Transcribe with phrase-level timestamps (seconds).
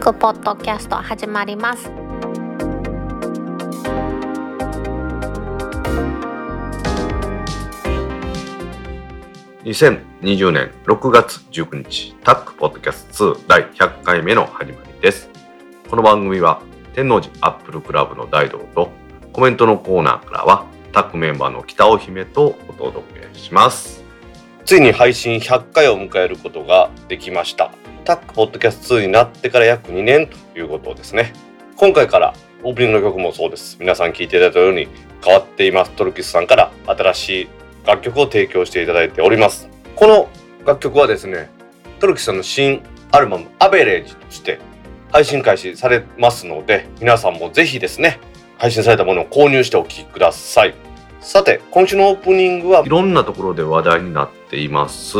[0.00, 1.90] クポッドキャスト始まります。
[9.62, 15.28] 2020年6月19日タックポッドキャスト2第100回目の始まりです。
[15.90, 16.62] この番組は
[16.94, 18.90] 天王寺アップルクラブの大道と
[19.34, 23.99] コメントのコーナーからはタックメンバーの北尾姫とお届けします。
[24.70, 27.72] ついに配信100回を迎えることができました。
[28.04, 31.32] タックポッドキャスト2になってから約2年ということですね。
[31.74, 33.78] 今回からオープニングの曲もそうです。
[33.80, 34.86] 皆さん聴いていただいたように
[35.24, 35.90] 変わっています。
[35.90, 37.48] トルキスさんから新しい
[37.84, 39.68] 楽曲を提供していただいております。
[39.96, 40.28] この
[40.64, 41.50] 楽曲はですね
[41.98, 44.60] トルキスさんの新アルバム「アベレージ」として
[45.10, 48.20] 配信開始されますので皆さんもぜひですね
[48.56, 50.89] 配信されたものを購入してお聴きください。
[51.20, 55.18] さて今週のオープニングはいろんなところで話題になっています。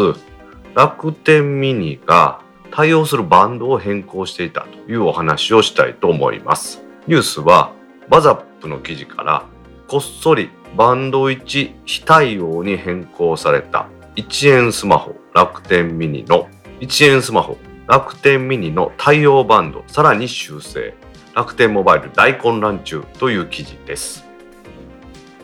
[0.74, 6.82] 楽天ミニが対応するバンドを変更していたというお話をしたいと思います。
[7.06, 7.72] ニュースは
[8.08, 9.44] バザップの記事から
[9.88, 16.48] こっそりバンド1非対応に変更された1円スマホ楽天ミニの
[16.80, 20.94] 1円スマホ楽天ミニの対応バンドさらに修正。
[21.34, 24.29] 楽天モバイル大混乱中という記事です。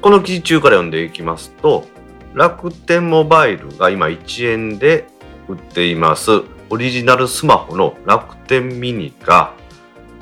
[0.00, 1.86] この記事中から読んでいきますと
[2.34, 5.06] 楽天モバイルが今1円で
[5.48, 6.42] 売っています。
[6.68, 9.54] オリジナルスマホの楽天ミニが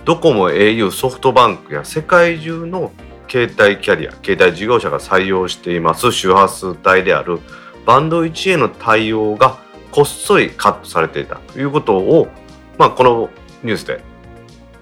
[0.05, 2.93] ドコモ au ソフトバンクや世界中の
[3.29, 6.13] 携帯キャリア携帯事業者が採用しています。
[6.13, 7.41] 周波数帯である
[7.87, 9.59] バンド1への対応が
[9.91, 12.29] こっそりカットされていたということを、
[12.79, 13.31] まあ、この
[13.63, 14.03] ニュースで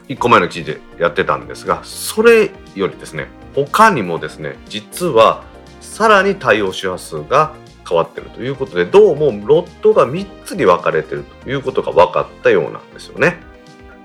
[0.09, 5.45] 1個前の記事でやってたんですがそれよりですね他にもですね実は
[5.81, 7.55] さらに対応周波数が
[7.89, 13.37] 変わってるということでどうもロットが3つに分かれてるということが分かったようなんですよね。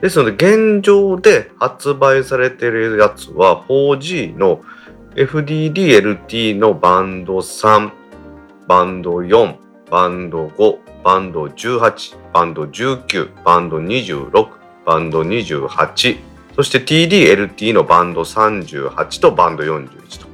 [0.02, 4.62] ですので現状で発売されてるやつは 4G の
[5.16, 7.92] FDD-LT のバンド3
[8.68, 9.56] バンド4
[9.90, 14.48] バンド5バンド18バンド19バンド26
[14.86, 16.18] バンド28
[16.58, 20.28] そして TD-LT のバンド38とバンド41と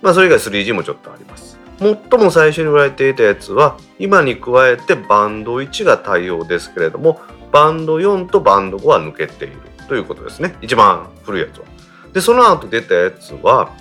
[0.00, 7.20] まあそれ以外 3G もちょっとあります最も最初に売られていたやつは今に加えてバンド1が対応ですけれども
[7.50, 9.56] バンド4とバンド5は抜けている
[9.88, 11.64] ということですね一番古いやつは。
[12.12, 13.72] でその後出たやつは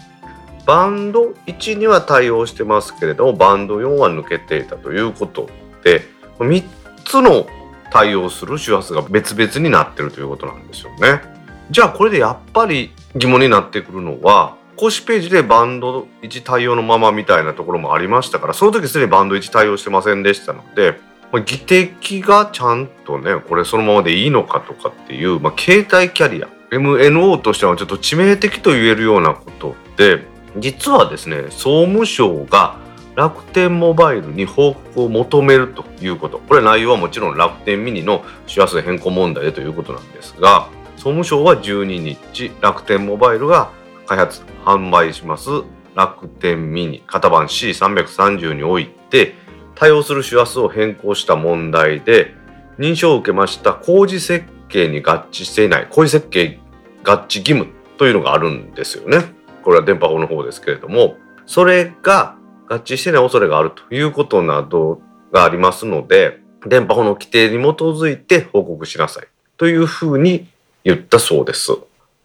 [0.65, 5.47] バンド1には対応してますけれどもバンド4は抜けていたということ
[5.83, 6.01] で
[6.39, 6.63] 3
[7.05, 7.45] つの
[7.91, 11.32] 対応する周波数が別々になってるということなんですよね。
[11.71, 20.99] じゃあこれでやっぱり疑問になってくるのは公式ページでバンド1対応のままみたいなところもありましたからその時すでにバンド1対応してませんでしたので
[21.31, 30.25] 技的がちゃんとねこれそのままでいいのかとかっていう、まあ、携帯キャリア MNO としてはちょっと致命的と言えるようなことで
[30.57, 32.77] 実はですね総務省が
[33.15, 36.39] 楽天モバイルに報告を求めるということ。
[36.39, 40.67] これ内容はもちろん楽天ミニの周波数変更問題でということなんですが
[41.03, 43.73] 総務省は12日楽天モバイルが
[44.05, 45.49] 開発販売します
[45.95, 49.35] 楽天ミニ型番 C330 において
[49.75, 52.33] 対応する周波数を変更した問題で
[52.79, 56.61] 認証を受けました工事設計に合致していない工事設計
[57.03, 59.25] 合致義務というのがあるんですよね。
[59.61, 62.37] これは電波法の方ですけれどもそれが
[62.69, 65.01] 合致してない恐れがあるということなど
[65.33, 69.27] がありますので電波法の規定に基づいて報告しなさい
[69.57, 70.47] というふうに
[70.83, 71.71] 言ったそうです。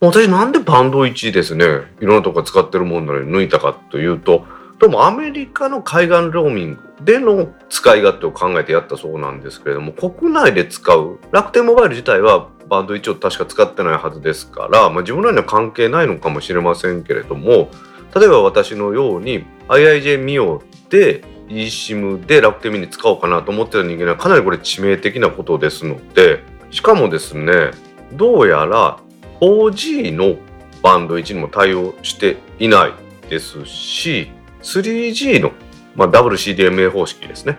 [0.00, 1.64] 私なんでバンド1ですね
[2.00, 4.46] いろんなとこ使ってるもんなのに抜いたかというと
[4.78, 17.70] どうもアメリカの海岸ローミングでの使い勝手を考えてやったそうなんですけれども国内で使う楽天モバイル自体はバンド1を確か使ってないはずですから、まあ、自分らには関係ないのかもしれませんけれども
[18.14, 27.72] 例えば私のように IIJ ミオで eSIM で楽天ミニ使おうかなと思ってた人間はかなりこれ致命的なことですのでしかもですね
[28.12, 28.99] どうやら
[29.40, 30.37] 4G の
[30.82, 32.93] バンド1にも対応していない
[33.28, 34.31] ですし
[34.62, 35.52] 3G の、
[35.94, 37.58] まあ、WCDMA 方式ですね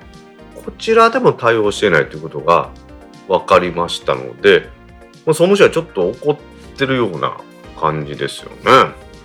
[0.65, 2.71] こちらでも対応していないということが
[3.27, 4.69] 分かりましたので
[5.25, 6.37] まあ総務省はちょっと怒っ
[6.77, 7.37] てるような
[7.79, 8.55] 感じですよね。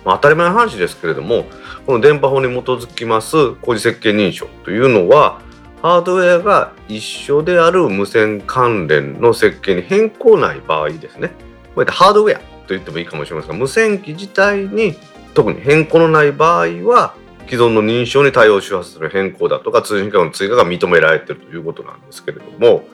[0.05, 1.45] まあ、当たり前の話ですけれども
[1.85, 5.41] この電波法に基づきます工事設計認証というのは
[5.85, 11.35] ハードウェアが一緒である無線関連の設計に変更ない場合ですねこ
[11.75, 14.95] うやってハードウェアと言ってもいいかもしれませんが無線機自体に
[15.35, 17.13] 特に変更のない場合は
[17.45, 22.85] 既存の認証に対応周波数の変更だとか通信機関の追加が認められてるということなんですけれども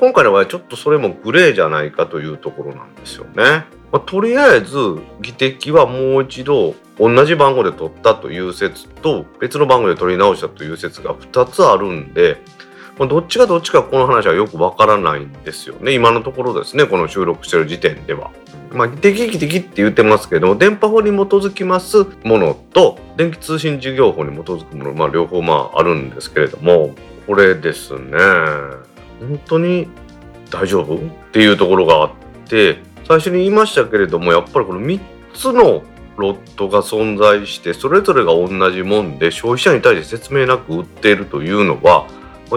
[0.00, 3.66] 今回の場合ちょっとそれもグレーじゃないかというところなんですよね。
[3.92, 4.76] まあ、とりあえず
[5.20, 12.38] 議的はもう一度同じ番号で取ったという説と別の番号で取り直したという説が2つあるんで、
[12.98, 15.92] まあ、どっちがどっちかこの話はよくわからないんですよね。
[15.92, 18.30] 今のところですねこの収録してる時点では。
[18.72, 26.94] まあ、議的議的って言ってますけども電波法に基づきますものと電気通信事業法に基づくもの、まあ、両方まああるんですけれども
[27.26, 28.16] これですね。
[29.20, 29.88] 本当に
[30.50, 30.96] 大丈夫？
[30.96, 30.98] っ
[31.32, 32.10] ていうところがあっ
[32.48, 35.00] て最初に言いましたけれどもやっぱりこの3
[35.34, 35.82] つの
[36.16, 42.06] ロットが存在してそれぞれが同じもんで消費者に対して説明なく売っているというのは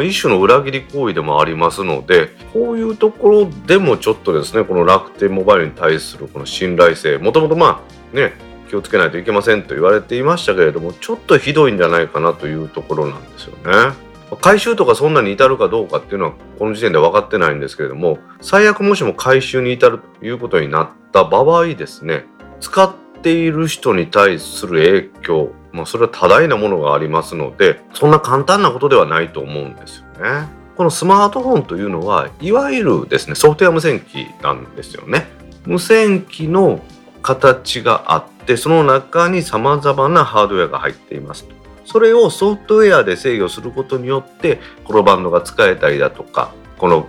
[0.03, 7.81] 一種の裏切り行為でもありますのでこういうところでもちょっとですねこの楽天モバイルに対するこの信頼性もともとま
[8.13, 8.33] あね
[8.69, 14.04] 気をつけないといけませんと言われていましたけれどもちょっとひどいんじゃないかなというところなんですよね。
[14.35, 22.25] 回収とかそんなに至るかどうかっていうのはこの時点で分かってないんですけれども最悪もしも回収に至るということになった場合ですね
[22.59, 30.47] 使っている人に対する影響、まあ、それは多大なものがありますのでそんな簡単なことではないと思うんですよね。
[30.75, 35.25] このスマートフォンというのはいわゆるですねソフトウェア無線機なんですよね。
[35.65, 36.81] 無線機の
[37.21, 41.55] 形があってその中に様々なハードウェアが入っていますと。
[41.85, 47.07] それをソフトウェアで制御することによってこのバンドが使えたりだとかこの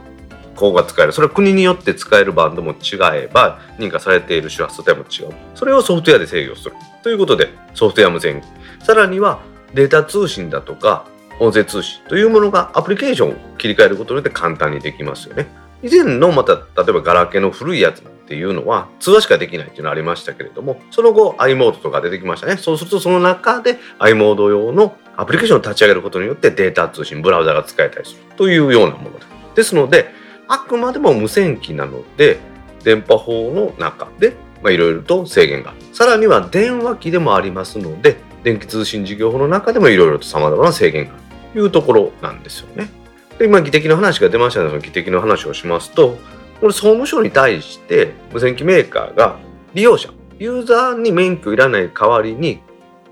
[0.55, 5.35] こうが使えるそれは国によって使えるバンドも違えば認可されている周波数帯も違う。
[5.55, 8.43] それをソフトウェアで制御するということでソフトウェア無線。
[8.83, 9.41] さらには
[9.75, 11.07] データ通信だとか
[11.41, 15.47] 音声通信というものがアプリケーションを切り替えることによって簡単にできますよね。
[15.83, 22.57] 以前のまた例えばガラケーの古いやつっていうのは通話しかできないっていうのはありましたけれどもその後 i モードとか出てきましたね。
[22.57, 30.11] そうするとその中で i モード用のアプリケーションを立ち上げることによってデータ通信ブラウザが使えたりするというようなものですですので
[30.49, 32.39] あくまでも無線機なので
[32.83, 34.35] 電波法の中で
[34.65, 35.71] いろいろと制限が。
[35.71, 41.27] あるさらには電話機でもありますので電気通信事業法の中でもいろいろと様々な制限がある。
[41.57, 42.91] というところなんですよね。
[43.39, 46.19] で今、議的の話が出ましたので、その議的の話をしますと、
[46.61, 49.39] これ総務省に対して無線機メーカーが
[49.75, 52.61] 利用者ユーザーに免許いらない代わりに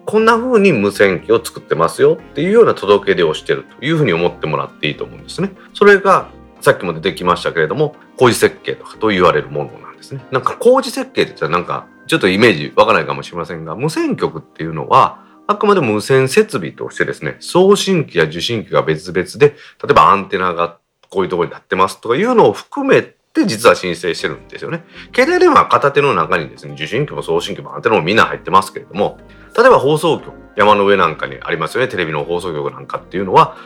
[0.05, 5.51] こんな風に無線機を作ってますよっていうような届け出をしてるというふうに思ってもらっていいと思うんですね。
[5.73, 6.29] それが
[6.61, 10.25] さっきも出てきましたけれども工事設計とかと言われるものなんですね。
[10.31, 19.55] なんか工事設計って言ったらなんかちょっとイメージわからないかもしれませんが無線局っていうのはあくまでも無線設備としてですね送信機や受信機が別々で例
[19.91, 24.85] えばアンテナがこういうところになってますとかいうのを含めって実は申請してるんですよね。
[25.13, 29.19] 携帯電話片手の中にですね、受信機も送信機もアンテナもみんな入ってますけれども、
[29.59, 33.57] 例えば放送局、山の上なんかにありますよね、テレビの放送局なんかっていうのは、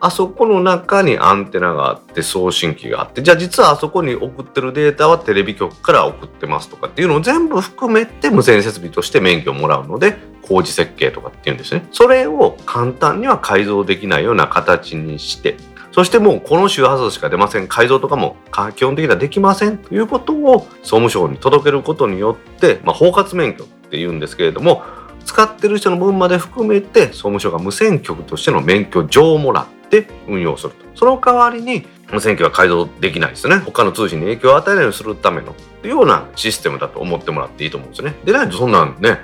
[0.00, 15.56] あそこの中にアンテナがあって送信機があってじゃあ実はあそこに送ってるデータはテレビ局から送ってますとかっていうのを全部含めて無線設備として免許をもらうので工事設計とかっていうんですねそれを簡単には改造できないような形にして
[15.94, 18.34] そしてもうこの周波数しか出ません改造とかも
[18.74, 24.82] 基本的にはできませんということを総務省に届けることによって、まあ、包括免許っていうんですけれども
[25.24, 30.84] 使ってる人の分まで含めて総務省が無線局としての免許状をもらって運用すると。
[30.96, 33.58] その代わりに無線機は改造できないですね。
[33.58, 35.54] 他の通信に影響を与えないようにするための
[35.84, 38.16] ようなシステムだと思ってもらっていいと思うんですね。
[38.24, 39.20] でないとそんなんね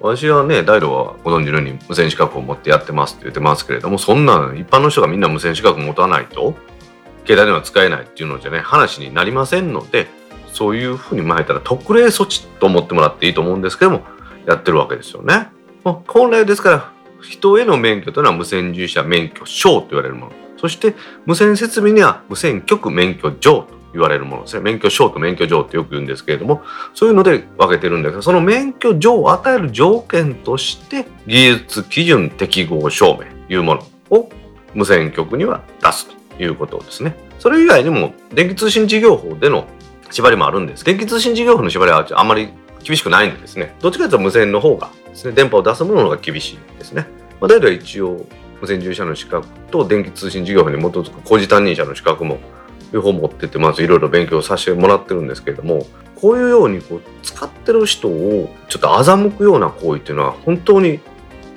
[0.00, 6.54] 私はね、大路はご存知のように無線資格を持ってやってますって言ってますけれども、そんな一般の人がみんな無線資格持たないと、
[7.26, 10.06] 携帯電話使えないっていうのじゃね、話になりませんので、
[10.52, 14.02] そういうふうに前ったら特例措置と思ってもらっていいと思うんですけども、
[14.46, 15.48] やってるわけですよね。
[15.82, 20.32] まあ本来ですから、人への免許というのは無線従事者免許証と言われるもの。
[20.58, 20.94] そして
[21.26, 24.62] 無線設備には無線局免許状と言われるものですね。
[24.62, 26.62] 免許証と免許状ってよく言うんですけれども、
[26.94, 34.30] そういうので分けてるんですが、その免許状を与える条件として、技術基準適合証明というものを
[34.74, 37.16] 無線局には出すということですね。
[37.38, 39.66] それ以外にも、電気通信事業法での
[40.10, 40.84] 縛りもあるんです。
[40.84, 42.48] 電気通信事業法の縛りはあんまり
[42.82, 47.08] 厳しくないんですね、どっちかというと無線の方がですね、電波を出すもののが厳しいですね。
[47.40, 48.24] まあ、大体一応、
[48.60, 52.38] 無線従事者の資格と電気通信事業法に基づく工事担任者の資格も
[52.92, 61.00] 両方持っててまずいろいろ勉強させてもらってるんですけれどもこういうようにこう使ってる人をちょっと欺くような行為っていうのは本当に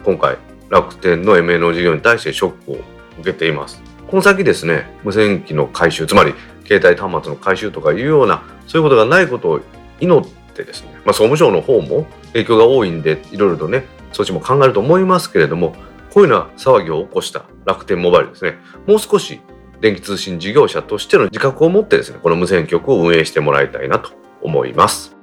[0.04, 0.38] 今回
[0.70, 2.78] 楽天の MNO 事業に対してショックを
[3.20, 3.82] 受けています。
[4.10, 6.34] この先ですね無線機の回収つまり
[6.66, 9.62] 携帯端末の回収とかいうようなそういうことがないことを
[10.00, 15.76] 祈ってですね、まあ、総務省の方も影響が多いんでいろいろとね措置も考えると思いますけれども
[16.12, 18.58] こういうような騒ぎを起こした楽天モバイルですね
[18.88, 19.42] もう少し
[19.82, 25.19] 電気通信事業者としての自覚を持ってですね、この無線局を運営してもらいたいなと思います。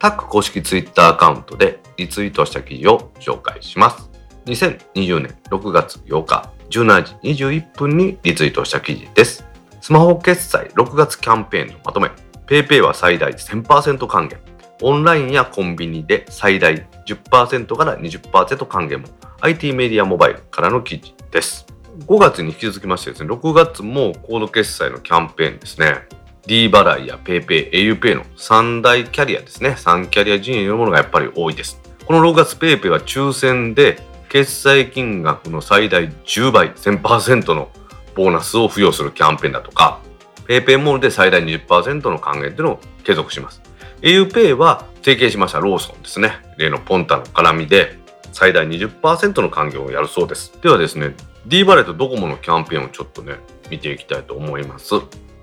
[0.00, 4.10] タック公式ツイッターアカウントでリツイートした記事を紹介します。
[4.46, 9.46] 2020年6月8日17時21分にリツイートした記事です。
[9.82, 12.10] スマホ決済6月キャンペーンのまとめ。
[12.46, 14.38] PayPay は最大1000%還元。
[14.80, 16.74] オンラインやコンビニで最大
[17.06, 19.08] 10%から20%還元も
[19.42, 21.66] IT メディアモバイルからの記事です。
[22.06, 26.06] 5月に引き続きましてですね、6月もコード決済のキャンペーンですね。
[26.50, 29.76] D 払いや PayPay、auPay の3大キャリアですね。
[29.78, 31.80] 3キャリア陣営のものがやっぱり多いです。
[32.04, 37.70] この6月 PayPay は抽選で決済金額の最大10倍、1000%の
[38.16, 40.00] ボーナスを付与するキャンペーンだとか、
[40.48, 43.62] PayPay モールで最大20%の還元というのを継続します。
[44.02, 46.32] auPay は提携しましたローソンですね。
[46.58, 47.96] 例のポンタの絡みで
[48.32, 50.52] 最大20%の還元をやるそうです。
[50.60, 51.14] ではですね、
[51.46, 53.36] D バレットドコモのキャンペーンをちょっとね、
[53.70, 54.96] 見ていきたいと思います。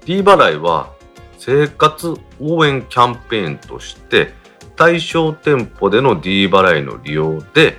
[0.03, 0.96] D 払いは
[1.37, 4.33] 生活応援キャンペーンとして
[4.75, 7.77] 対象店舗での D 払いの利用で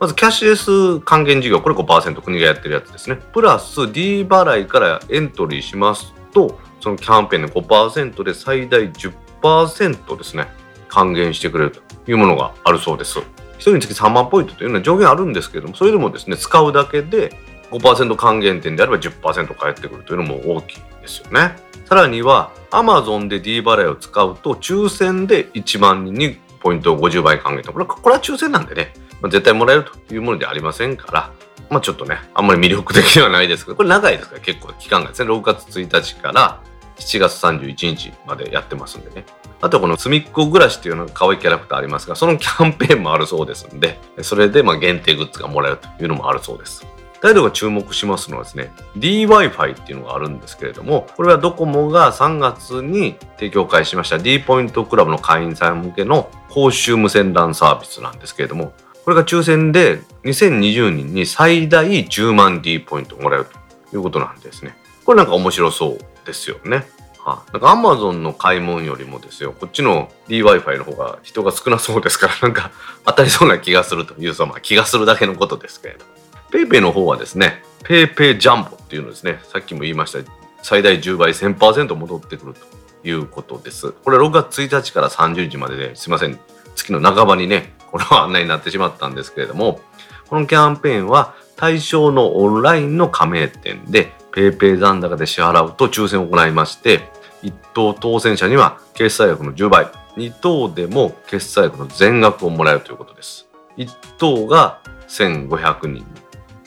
[0.00, 3.16] まずキャッシュレス還元事業これ5%国がやってるやつですね。
[3.32, 10.48] プラス D 払いからエントリーしますとそのキャンペーンで5%で最大10%ですね
[10.88, 13.18] 還元してくれるというものがあるそうです。
[13.18, 13.24] 1
[13.60, 17.32] 人につき3万ポイントというのは上限あるんですけどもそれでもですね使うだけで
[17.72, 21.56] 5%還元点であれば10%返ってくるというのも大きいですよね。
[21.86, 27.72] さらには Amazon で D 払いを使うと抽選で1万人にポイントを50倍還元と。
[27.72, 31.32] これこれは抽選なんでね、まあ、絶対もらえるというものではありませんから。
[31.70, 35.30] まあちょっとねあんまり魅力的ではないですけどこれ長いですから結構期間がですね。
[35.30, 36.60] 6月1日から
[36.96, 39.24] 7月31日までやってますんでね。
[39.60, 46.84] あとこのすみっこ暮らしっていうのが可愛いキャラクターありますがそのキャンペーンもあるそうですんでそれでま限定グッズがもらえるというのもあるそうです。
[47.22, 58.72] 大度が注目しますのはですね、DWi-Fi っていうのがあるんですけれども、これはドコモが3月に提供開始しました D ポイントクラブの会員さん向けの公衆無線 LAN サービスなんですけれども、
[59.04, 63.46] これが抽選で2020人に最大10万 D ポイントもらえる
[63.90, 64.76] ということなんですね。
[65.04, 66.86] これなんか面白そうですよね。
[67.24, 72.72] はあ、なんか Amazon の買い物よりもですよ、こっちの DWi-Fi の方が人が少なそうですから、なんか
[73.04, 76.21] 当たりそうな気がするという、そのまあ気がするだけのことですけれども。
[76.52, 80.18] PayPay の方はですね、PayPay ジャンボっていうのですね、さっきも言いました、
[80.62, 82.60] 最大10倍1000%戻ってくると
[83.08, 83.92] いうことです。
[83.92, 86.38] これ6月1日から30日までで、すいません、
[86.76, 89.80] 月の半ばにね、この案内になってしまったんですけれども、
[90.28, 97.10] このキャンペーンは対象のオンラインの加盟店で PayPay 残高で支払うと抽選を行いまして、
[97.42, 103.48] 1等当選者には決済額の10倍、2等でも決済額の全額をもらえるということです。
[103.78, 106.06] 1等が1500人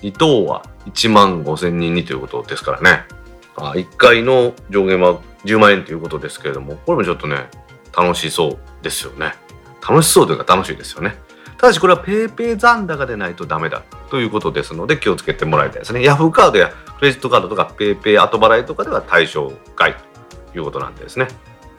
[0.05, 3.05] 2等は1万5000人にということですからね。
[3.55, 7.49] あ1回の上限は10万円ということですけれども、これもちょっとね、
[7.95, 9.33] 楽しそうですよね。
[9.87, 11.15] 楽しそうというか楽しいですよね。
[11.57, 16.01] ただしこれは PayPay 残高でないとダメだということですので気をつけてもらいたいですね。
[16.01, 19.95] Yahoo カードやクレジットカードとか PayPay 後払いとかでは対象外
[20.51, 21.27] ということなんですね。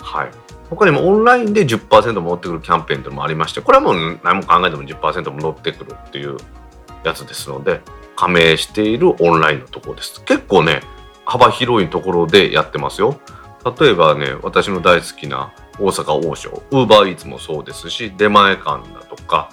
[0.01, 0.31] はい。
[0.71, 6.37] 他にもオンラインで10%戻ってくるキャンペーンというのもありまして、これはもう何も考えても10%戻ってくるっていう
[7.05, 7.83] やつですので、
[8.17, 10.23] 加盟しているオンラインのところです。
[10.25, 10.81] 結構ね、
[11.25, 13.21] 幅広いところでやってますよ。
[13.79, 19.51] 例えばね、私の大好きな大阪王将、ウーバーイーツもそうですし、出前館だとか、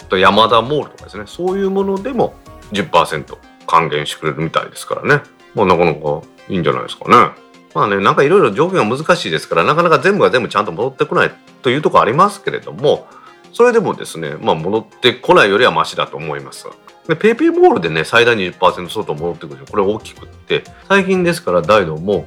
[0.00, 2.34] あと山田モールとかですね、そういうものでも
[2.72, 5.22] 10%還元してくれるみたいですからね。
[5.54, 7.32] まあなかなかいいんじゃないですかね。
[7.74, 13.06] まあね、なんかいろいろ条件が難しいですから、なかなか全部が全部ちゃんと戻ってこないというところありますけれども、
[13.52, 16.68] それでもですね、まあ戻ってこないよりはマシだと思います。
[17.10, 22.26] で、ペイペイボールでね、最大20%相当戻ってくるこれ大きくって、最近ですから大ドも、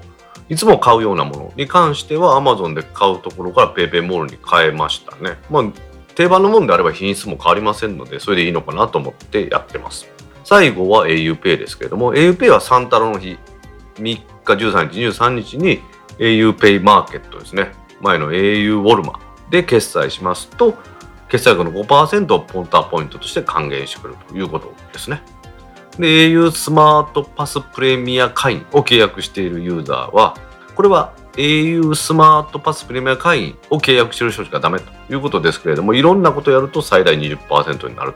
[0.49, 5.37] いつも買うようなものに関しては Amazon で買うところから PayPay モールに変えましたね。
[5.49, 5.63] まあ、
[6.15, 10.13] 定番のものであれば品質も変わりませんので、それでいいのかなと思ってやってます。
[10.43, 13.37] 最後は auPay ですけれども auPay はサンタロの日
[13.95, 15.79] 3日13日23日に
[16.19, 17.71] auPay マーケットですね
[18.01, 20.73] 前の au ウォルマで決済しますと
[21.33, 25.23] 決済額の5%をポンターポイントとして還元してくれるということですね。
[25.97, 30.37] で au スマートパスプレミア会員を契約しているユーザーは
[30.75, 38.13] これは au スマートパスプレミア会員を契約している人しかダメということですけれどもいろんなことをやると最大20%になる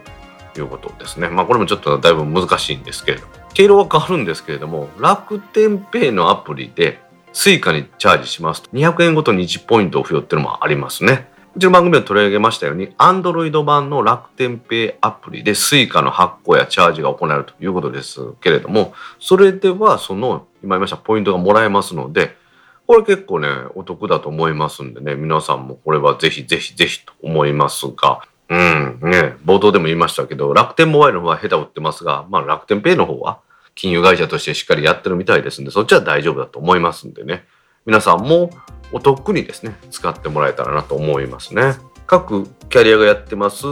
[0.53, 1.27] ということですね。
[1.27, 3.33] まあこれもちょっとだいぶ難しいんですけれども。
[3.55, 6.99] 経路は変わるんですけれども楽天ペイのアプリで
[7.33, 11.35] Suica にチャージしますと200円ごとに1ポイントを付与っていうのもありますね。
[11.57, 22.37] うちの番組で取り上げましたように、Android 版の楽天ペイアプリで Suica の発行やチャージが行えるということですけれども、それではその、今言いましたポイントがもらえますので、
[22.85, 33.39] これ結構ね、お得だと思いますんでね、皆さんもこれはぜひぜひぜひと思いますが、うん、ね、冒頭でも言いましたけど、楽天モバイルの方は下手を打ってますが、まあ楽天ペイの方は
[33.73, 37.45] 金融会社としてしっかりやってるみたいですんで、そっちは大丈夫だと思いますんでね、
[37.87, 38.51] 皆さんも
[38.91, 41.75] お得にですね、使ってもらえたらなと思いますね。
[42.05, 43.63] 各キャリアがやってます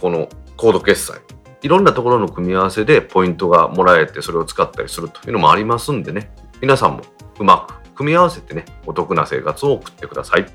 [0.00, 1.20] このコード決済。
[1.62, 6.32] いろんなところの組み合わせでポイントがもらえてそれを使ったりするというのもありますんでね。
[6.60, 7.02] 皆さんも
[7.38, 10.46] うまく組み合わせてねお得な生活を送ってください。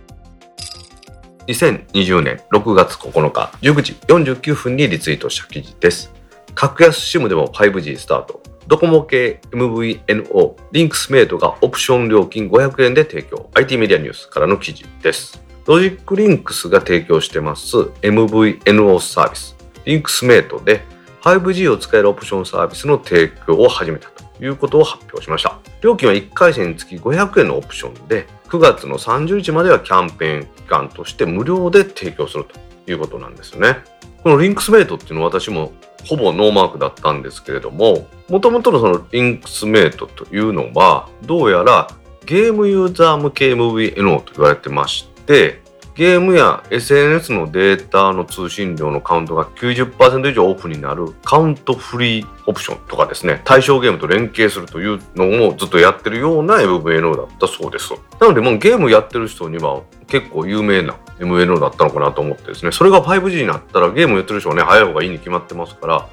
[1.48, 6.12] 2020年6月9日19時49分にリツイートした記事です。
[6.56, 8.42] 格安 SIM でも 5G スタート。
[8.68, 19.56] ドコモ系 MVNO リンクスメイトがオプション料金500円で提供 IT メディアニュースからの記事ですロジックリンクスが提供してます MVNO サービス、
[19.86, 20.84] リンクスメイトで
[21.26, 25.58] 5G を使えるオプションサービスの提供を始めたということを発表しました。
[25.82, 33.78] 料金は1回線につき500円のオプションで、9月の30日まではキャンペーン期間として無料で提供するということなんですよね。
[34.22, 35.72] このリンクスメイトっていうのは私も
[36.06, 41.88] ほぼノーマークだったんですけれども、もともとのそのリンクスメイトというのは、どうやら
[42.26, 45.62] ゲームユーザー向け MVNO と言われてまして、
[45.96, 57.94] ゲームや SNS のデータの通信量のカウントが90%以上オープンになるカウントフリーオプションとかですね対象ゲームと連携するというのもずっとやってるような MVNO だったそうです。
[58.20, 66.10] なのでもうゲームやってる人には結構有名な MNO だったのかなと思ってですねそれが 5G になったらゲームやってる人はね早い方がいいに決まってますから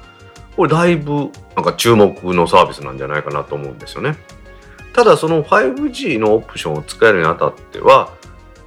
[0.55, 4.15] これだいぶなんか注目のサービスなんじゃないかなと思うんですよね。
[4.93, 8.13] ただその 5G のオプションを使えるにあたっては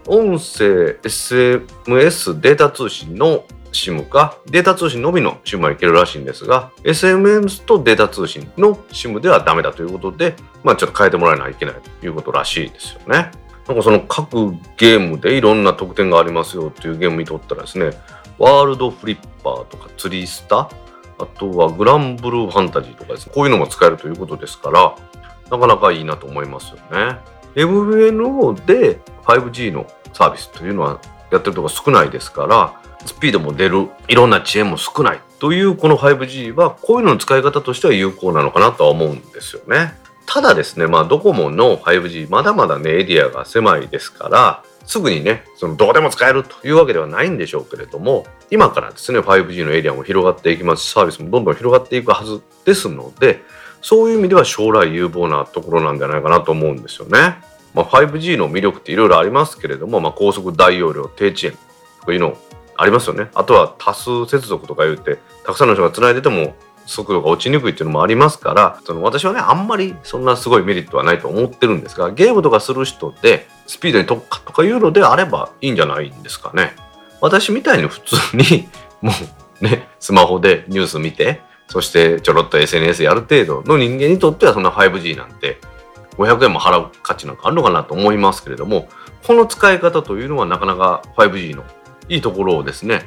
[0.06, 13.30] 音声 SMS データ通信の SIM かデータ通信のみの SIM はいけるらしいんですが SMS とデータ通信の SIM ではダメだということでまあちょっと変えてもらえないといけないということらしいですよね。
[13.68, 17.90] なんかその各ゲームでいろんな特典がありますよっていうゲーム見とったらですね
[18.38, 20.70] ワールドフリッパーとかツリースタ
[21.18, 24.94] あとはグランブルーファンタジーとかですねこういうのも使えるということですから
[25.50, 27.18] なかなかいいなと思いますよね。
[27.56, 31.00] MVNO で 5G のサービスというのは
[31.30, 39.92] やってるとこ少ないですからスピードも出るいろんな遅延も少ないというこの 5G はこういうのの使い方としては有効なのかなとは思うんですよね。
[40.24, 53.42] ただですね、まあ、ドコモの 5G まだまだねエリアが狭いですからすぐにねそのどこでも使えるというわけではないんでしょうけれども今からですね 5G のエリアも広がっていきますサービスもどんどん広がっていくはずですので
[53.82, 57.36] そういう意味では将来有望なところなんじゃないかなと思うんですよね。
[57.76, 61.58] まあ、5G の魅力っていろいろありますけれども、まあ、高速大容量低遅延
[62.06, 62.36] というの
[62.74, 63.28] ありますよね。
[63.34, 66.54] あとは多数接続とか言ってたくさんの人がつないでても
[66.86, 76.74] 速度が落ちにくいっていうのもありますからその私はねあんまりそんなすごいメリットはないと思ってるんですがゲームとかする人でスピードに特化とかいうのであればいいんじゃないんですかね。
[77.20, 78.68] 私みたいに普通に
[79.02, 79.10] も
[79.60, 85.58] うねスマホでニュース見てそしてちょろっと SNS やる程度の人間にとってはそんな 5G なんて
[86.18, 88.88] 500円も払う価値なんかあるのかなと思いますけれども
[89.26, 91.64] この使い方というのはなかなか 5G の
[92.08, 93.04] いいところをですね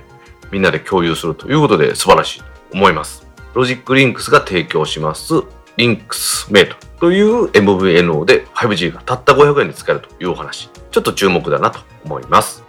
[0.51, 3.27] みんなで共有するということで素晴らしいと思います。
[3.53, 5.43] ロジックリンクスが提供します。
[5.77, 10.69] リンクスメイトという MVNO で 5G がたった500円で使えるというお話。
[10.91, 12.63] ちょっと注目だなと思います。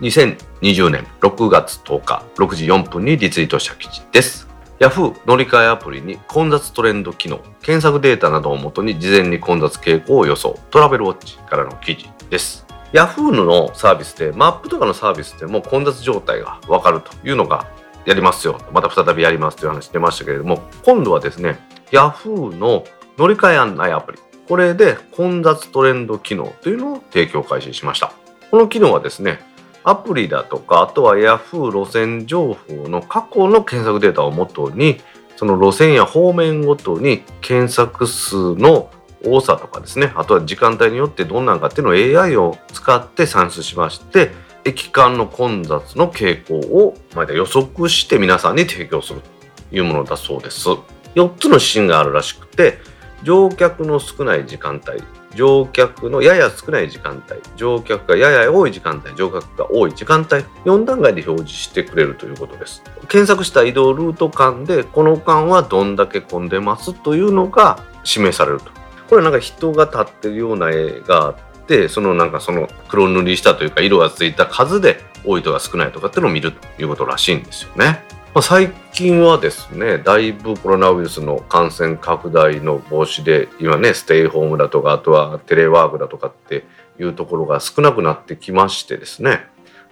[0.00, 4.49] 2020年6月10日6時4分にリツイートした記事です。
[4.80, 12.64] Yahoo 乗り換えアプリに混雑トレンド機能、検索データなどをもとに事前に混雑傾向を予想、トラベルウォッチからの記事です。
[12.94, 17.66] Yahoo のサービスで、マップとかのサービスでも混雑状態がわかるというのが
[18.06, 18.58] やりますよ。
[18.72, 21.58] また再びやりますという話出ましたけれども、今度はですね、
[21.90, 22.84] Yahoo の
[23.18, 28.14] 乗り換え案内アプリ、これで混雑トレンド機能というのを提供開始しました。
[28.50, 29.40] この機能はですね、
[29.84, 35.00] アプリだとかあとは Yahoo 路線情報の過去の検索データをもとに
[35.36, 38.90] その路線や方面ごとに検索数の
[39.24, 44.30] 多さとかですねあとは時間帯によってどんなのかっていうのを AI を使って算出しまして
[44.64, 50.68] 駅間の混雑の傾向を、まあ、予測して皆さんに提供するというものだそうです。
[51.14, 52.78] 4つの指針があるらしくて
[53.22, 55.02] 乗客の少ない時間帯
[55.34, 62.82] 乗客のやや少ない時間帯乗客がやや多い時間帯乗客が多い時間帯4段階で表示してくれるということです。
[63.08, 68.70] 検索した移動ルート間でこの間はどんだけ混んでますというのが示されると。
[69.08, 78.04] これなんか人が立ってるような絵があってそのなんかその黒塗りしたというか色がついた数で多いとか少ないとかっていうのを見るということらしいんですよね。
[78.32, 86.64] まあ、最近はですねだいぶコロナウイルスの感染拡大の防止で今ねステイホームだとかあとはテレワークだとかって
[87.00, 89.46] いうところが少なくなってきましてですね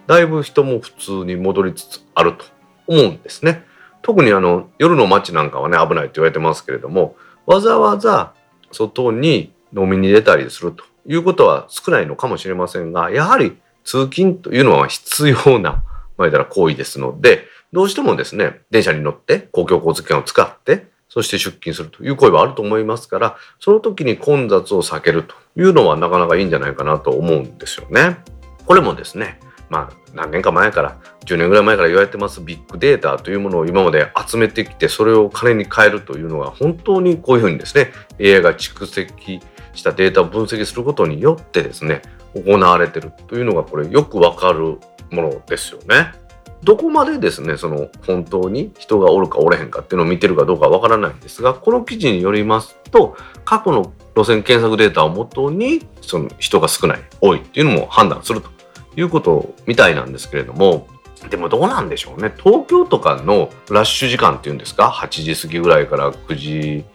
[0.07, 2.45] だいぶ人も普通に戻りつつあると
[2.87, 3.63] 思うんですね。
[4.01, 8.33] 特にあの夜の街なんかはね危ないと言われてますけれどもわざわざ
[8.71, 15.83] 外に飲みに出たりするということは少ないのかもしれませんがやはり通勤というのは必要な、
[16.17, 28.17] まあ、行為ですのでどうしてもですね、電車に乗って公共交通機関を使って、そして出勤するという声はあると思いますから、その時に混雑を避けるというのはなかなかいいんじゃないかなと思うんですよね。
[28.65, 39.39] これもですね、まあ何年か前から、10年ぐらい前から言われてますビッグデータというものを今まで集めてきて、それを金に変えるというのは本当にこういうふうにですね、AI が蓄積
[39.73, 42.01] したデータを分析することによってですね、
[42.35, 44.79] 行われてるというのがこれよくわかる
[45.11, 46.13] ものですよね。
[46.63, 58.49] どこまでですねその本当に人がおるかおれへんかっていうのを見てるかどうかわからないんですがこの記事によりますと過去の路線検索データをもとにその人が少ない多いっていうのも判断すると
[58.97, 60.87] いうことみたいなんですけれども
[61.29, 62.33] でもどうなんでしょうね。
[62.37, 66.85] 東京とかのラッシュ時間っていうんですか？8時過ぎぐらいから9時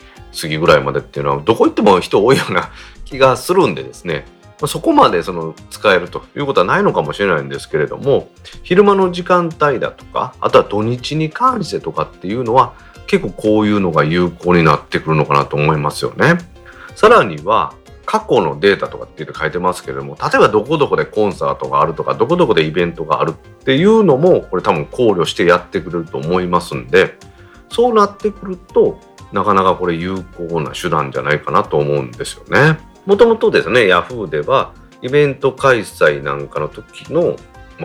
[0.40, 2.70] 過ぎぐらいまでっていうのはどこ行っても人多いような
[3.04, 4.24] 気がするんでですね
[4.64, 8.28] まそこまでその使えるということはないのかもしれないんですけれども
[8.62, 12.74] 昼間の時間帯だとかあとは土日に関してとかっていうのは
[13.06, 16.38] 結構こういうのが有効になってくるのかなと思いますよね。
[16.96, 17.74] さらには
[18.06, 27.18] 過去のデータとかって言って書いてますけれども例えばどこどこでコンサートがあるとかどこどこでイベントがあるっていうのもこれ多分考慮してやってくれると思いますんで
[27.70, 29.00] そうなってくると
[29.32, 32.93] なかなかこれ有効な手段じゃないかなと思うんですよね。
[33.06, 37.36] もともとですね、ヤフーでは、イベント開催なんかの時の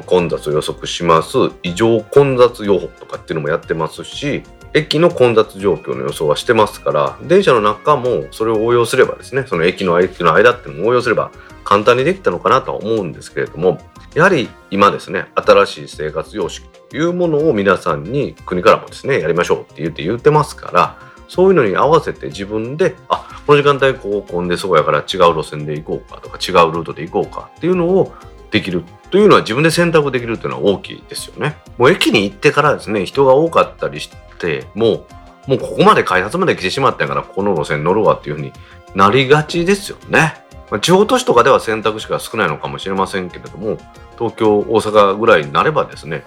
[0.05, 11.31] 混雑を予測します異常混雑予報とかっていうのもやってますし駅の混雑状況の予想はしてますから電車の中もそれを応用すればですねその駅の駅の間っていうのを応用すれば
[11.63, 13.79] 簡単にできたのかなとは思うんですけれども
[14.13, 28.13] やはり今ですね新しい生活様式というものを皆さんに国からもですねやりましょうって言って言ってますからそういうのに合わせて自分であこの時間帯こう混んでそうやから違う路線で行こうかとか違うルートで行こうかっていうのを
[28.51, 31.57] できるというのは自分で選択できるというのは大きいですよね。
[31.77, 35.05] もう駅に行ってからですね人が多かったりしても
[35.45, 38.51] もうここまで開発まで来てしまったからこの路線乗るわっていうふうに
[38.95, 40.43] なりがちですよね。
[40.71, 43.77] まあ、地方都市とかでは選択肢が少ないのかもしれませんけれども
[44.17, 46.23] 東京大阪ぐらいになればですね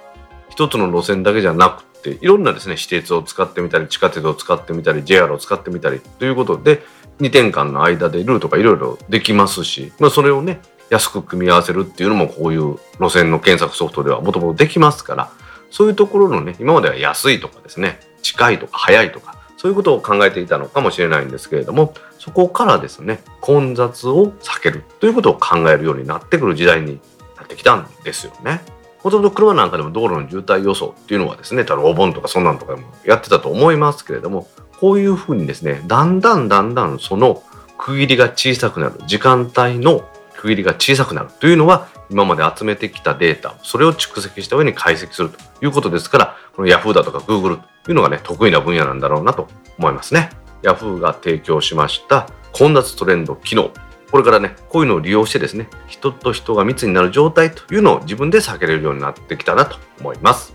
[0.48, 6.82] 一つの路線だけじゃなくていろんなですね私鉄を使ってみたり地下鉄を使ってみたり JR を使ってみたりということで
[7.20, 10.60] 2点間の間でルートがいろいろできますし、まあ、それをね
[10.90, 15.30] 安く組み合わせるっていうのもこういう路線の検索ソフトではもともとできますから
[15.70, 27.00] そういうところのね今までは安いとかですね近いとか早いとかそういうことを考えていたのかもしれないんですけれどもそこからですね混雑を避けるということを考えるようになってくる時代に
[27.36, 28.60] なってきたんですよね。
[29.04, 37.42] もともと車なんかでも道路の渋滞予想っていうのはですね、多分お盆とかそんなんとかもやってたと思いますけれども、こういうふうにですね、だんだんだんだんその
[37.78, 40.04] 区切りが小さくなる、時間帯の
[40.36, 50.30] 区切りが小さくなるというのは、今まで集めてきたデータ、それを蓄積した上に解析するということですから、この Yahoo だとか Google というのがね、得意な分野なんだろうなと思いますね。
[50.62, 53.70] Yahoo が提供しました混雑トレンド機能。
[54.12, 60.54] これからね、こういうのを利用してですね、人と人が密になる状態というのを自分で避けれるようになってきたなと思います。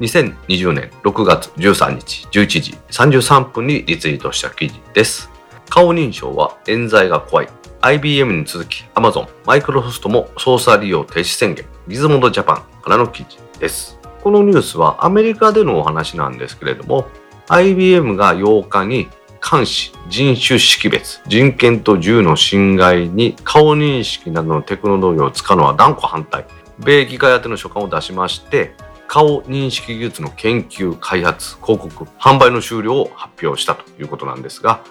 [0.00, 5.30] 2020年6月13日11時33分にリツイートした記事です。
[5.70, 7.48] 顔認証は冤罪が怖い。
[7.80, 11.64] IBM に続き Amazon、マイクロソフトも操作利用停止宣言。
[11.86, 14.00] ギズモンドジャパンからの記事です。
[14.24, 17.06] このニュースはアメリカでのお話なんですけれども、
[17.48, 19.08] IBM が8日に
[19.40, 26.46] 監視、人種識別、人権と銃の侵害に顔認識などのテクノロジーを使うのは断固反対。
[26.78, 28.74] 米議会宛ての書簡を出しまして、
[29.08, 34.84] 顔認識技術の研究開発広告販売の終了を発表したということなんですが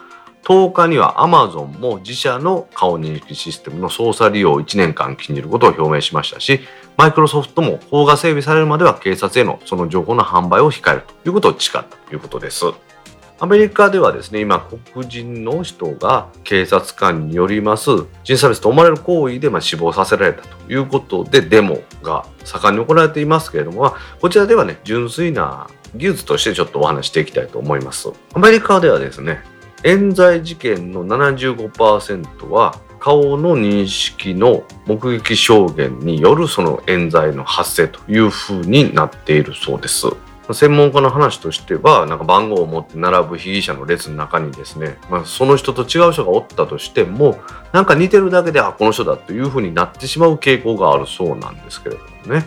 [0.44, 6.62] 10日には Amazon も自社の顔認識システムの操作利用を1年間禁じることを表明しましたし
[6.98, 12.66] マイクロソフトも法が整備されるまでは警察へのその情報の販売を控えるということを誓ったということです。
[13.40, 17.92] アメリカではですね、今、黒人の人が警察官によります
[18.24, 28.10] 人差別と思われる行為でま死亡させられたということで、デモが盛んに行われていますけれども、こちらではね、純粋な技術としてちょっとお話していきたいと思います。
[28.34, 29.42] アメリカではですね、
[29.84, 40.08] 冤罪事件の75%は顔の認識の目撃証言によるその冤罪の発生というふうになっているそうです。
[40.54, 47.40] 専門家の話としてはなんか番号を持って並ぶ被疑者の列の中にですね、まあ、その人と違う人がおったとしても
[47.74, 52.46] なんか似てるだけであこの人だというふうになってしまう傾向があるそうなんですけれどもね。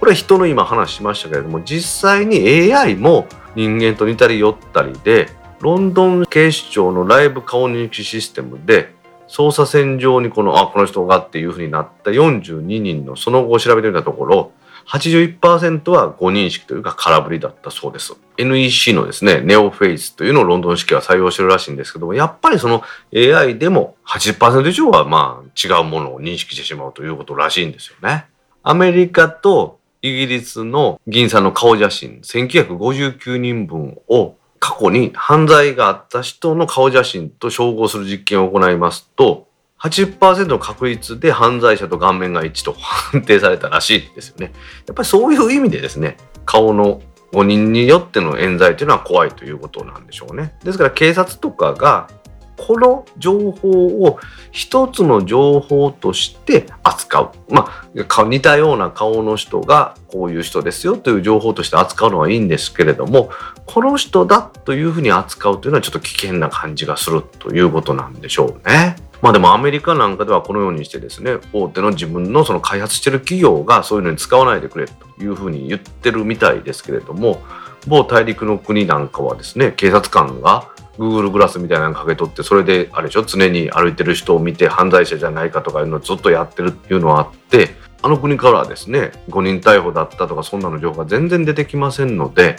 [0.00, 5.30] これは人の今話しましたけれども実際に AI も人間と似たり寄ったりで
[5.60, 8.94] ロンドン警視庁のライブ顔認識システムで
[9.28, 14.52] 捜査線上にこのあこの人がっていうふうになった42人のその後を調べてみたところ
[14.86, 18.14] 81%は誤認識というか空振りだったそうです。
[18.36, 22.82] NEC のですね、ネオフェイスというのをロンドン式は採用してるらしいんですけども、やっぱりその
[23.14, 28.26] AI でも80%以上はまあ違うものを認識してしまうということらしいんですよね。
[28.62, 39.48] アメリカとイギリスの議員さんの顔写真1959人分を過去に犯罪があった人の顔写真と照合する実験を行いますと
[39.84, 44.52] 80%の確率で犯罪者と顔面が一致と判定されたらしいですよね。
[44.86, 46.16] やっぱりそういう意味でですね、
[46.46, 50.54] 顔の誤認によっての冤罪というのは怖いということなんでしょうね。
[50.64, 52.08] ですから警察とかが
[52.56, 53.68] この情報
[54.04, 54.18] を
[54.52, 57.32] 一つの情報として扱う。
[57.50, 63.30] まあ、似たような顔の人がこういう人ですよという情報として扱うのはいいんですけれども、
[63.66, 68.96] この人だというふうに扱うというのはちょっと危険な感じがするということなんでしょうね。
[69.24, 77.40] まあでもアメリカなんかではこのようにしてですね、大手の自分のその開発してる企業がそういうのに使わないでくれというふうに言ってるみたいですけれども、
[77.86, 87.70] 某大陸の国なんかはですね、警察官が Google グラスみたいなのかけとってそれであれでしょ常に歩いてる人を見て犯罪者じゃないかとかいうのをずっとやってるっていうのはあって
[88.02, 92.56] あの国からはですね5人逮捕だったとかそんなの情報が全然出てきませんので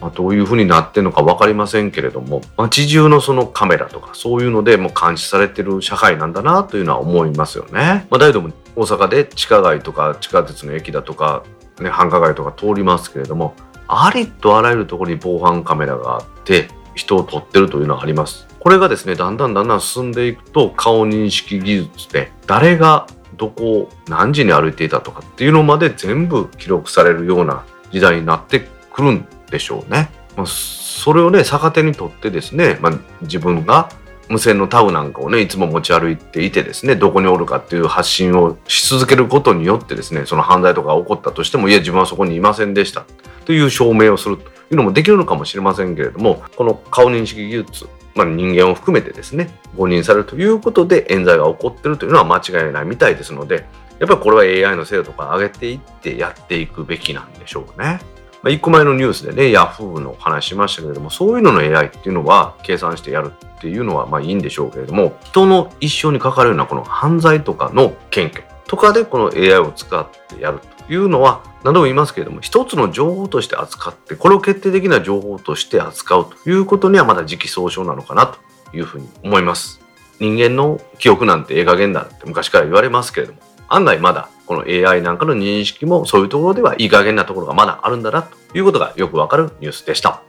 [0.00, 8.06] まあ、どういうふうになってるのか分かりませんけれども街中のそのカメラとかそういうのでもう監視されてる社会なんだなというのは思いますよね。
[8.10, 11.44] まあ、だけども大阪で地下街とか地下鉄の駅だとか、
[11.80, 13.54] ね、繁華街とか通りますけれども
[13.86, 18.46] ありとあらゆるところに防犯カメラがあって人を撮ってるというのはあります。
[18.58, 30.10] これがですねだんだんだんだん進んでいくと顔認識技術で誰がどこを何時に歩いていたとかっていうのまで全部記録されるような時代になってくるんでしょうね。
[30.36, 33.88] まあ、それをね逆手にとってですね、まあ、自分が
[34.28, 43.04] 無線のタウなんかをねいつも持ち歩いていてですねどこにおるかっていう発信をし続けることによってですねその犯罪とかが起こったとしてもいや自分はそこにいませんでした
[43.44, 53.66] という証明をするというのもできるのかもしれませんけれどもこの顔認識技術まあ、人間を含めてですね誤認されるということで冤罪が起こってるというのは間違いないみたいですので
[53.98, 58.00] やっぱりこれは AI の精度とか上げていってやっていくべきなんでしょうね。
[58.44, 78.38] まあ、1個前のニュースでね、Yahoo の話しましたけれども、そういうのの AI っていうのは計算してやるっていうのはまあいいんでしょうけれども、人の一生にかかるようなこの犯罪とかの検挙とかでこの AI を使ってやるというのは、何度も言いますけれども、一つの情報として扱って、これを決定的な情報として扱うということにはまだ時期尚早なのかなと
[78.76, 79.80] いうふうに思います。
[80.20, 90.22] 人間の記憶なんて映画現だって昔から言われますけれども、案外まだこの AI なんかの認識もそういうところではいい加減なところがまだあるんだなということがよくわかるニュースでした。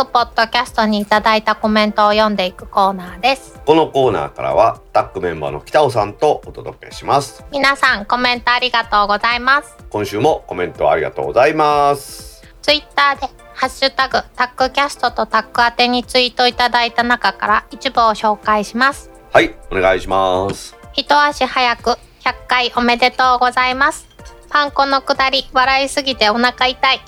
[0.00, 3.60] 各ポッドキャストにいただいたコメントを読んでいくコーナーです。
[3.66, 7.44] このコーナーからはタッグメンバーの北尾さんとお届けします。
[7.52, 9.76] 皆さんコメントありがとうございます。
[9.90, 12.42] 今週もコメントありがとうございます。
[12.62, 19.10] ツイッターでハッシュタグタッグキャストとタッグ宛てにツイートいただいた中から一部を紹介します。
[19.34, 20.74] はいお願いします。
[20.94, 24.08] 一足早く100回おめでとうございます。
[24.48, 27.00] パン粉のくだり笑いすぎてお腹痛い。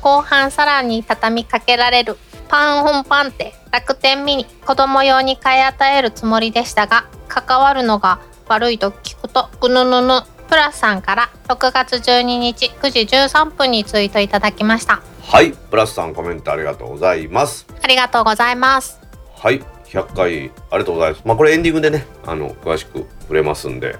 [0.00, 2.16] 後半さらに畳みかけられる
[2.48, 15.02] パン本パンって楽天ミニ子供用に買い与えるつもりでしたが関わるのが悪いと聞くとぐぬぬぬプラスさんから6月12日9時13分にツイートいただきました。
[15.22, 17.66] はいプラスさんコメントありがとうございます。
[17.82, 18.98] ありがとうございます。
[19.34, 21.22] はい100回ありがとうございます。
[21.26, 23.98] まあこれエンディングでねあの詳しく触れますんで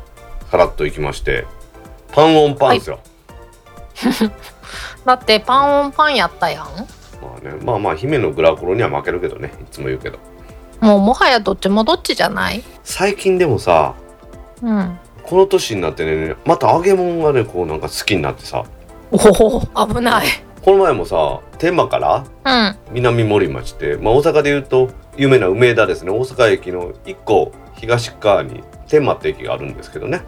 [0.51, 1.47] さらっといきまして
[2.13, 3.01] パンオンパンですよ、
[5.05, 6.67] だってパンオンパンやったやん
[7.23, 10.19] まあねまあまあ姫のグラコロには負けるけどねいつも言うけど。
[10.81, 12.63] もうもはやどっちもどっちじゃない？
[12.85, 13.95] 最近でもさ
[14.63, 14.99] うん。
[15.25, 18.65] この年になってねまた揚げ物がねこうなんか好きになってさ。
[19.11, 20.27] おお危ない。
[20.63, 22.77] この前もさ天満からうん。
[22.93, 26.11] 南森町って、まあ、大阪でいうと有名な梅田ですね。
[26.11, 30.23] 大阪駅の1個東側に天満って駅があるんですけどね。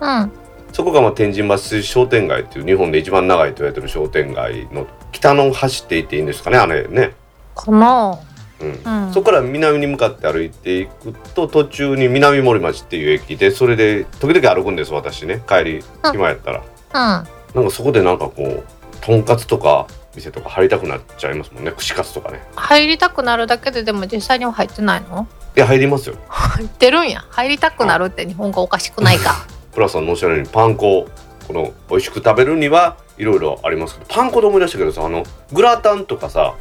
[0.00, 0.32] うん。
[0.72, 4.86] そこがまあ天神橋商店街っていう日本で一番長いと言われてる商店街の
[5.16, 6.58] 北の端って言っていいんですかね？
[6.58, 7.14] あれね、
[7.54, 8.18] かな。
[8.60, 9.04] うん。
[9.06, 9.12] うん。
[9.14, 15.42] そこから南に向かって歩いていくと途中に南森町っていう駅でそれで時々歩くんです私ね。
[15.48, 16.92] 帰り暇やったら、うん。
[16.92, 17.22] な
[17.62, 18.64] んかそこでなんかこう
[19.00, 21.72] とんかつとか店とか入りたくなっちゃいますもんね。
[21.72, 22.42] 串カツとかね。
[22.54, 25.26] 入りたくなるだけででも実際には入ってないの？
[25.56, 26.16] いや入りますよ。
[26.28, 27.24] 入ってるんや。
[27.30, 29.46] 入りたくなるって日本語おかしくないか。
[29.72, 31.06] プラスさんのおっしゃるようにパン粉
[31.46, 36.54] この美味しく食べるにはいろいろありますけどパン粉で思い出したけどさあのグラタンとかさ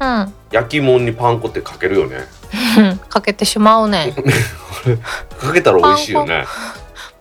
[0.00, 0.34] うん。
[0.50, 2.18] 焼き物にパン粉ってかけるよね。
[3.08, 4.12] かけてしまうね。
[5.40, 6.44] かけたら美味しいよね。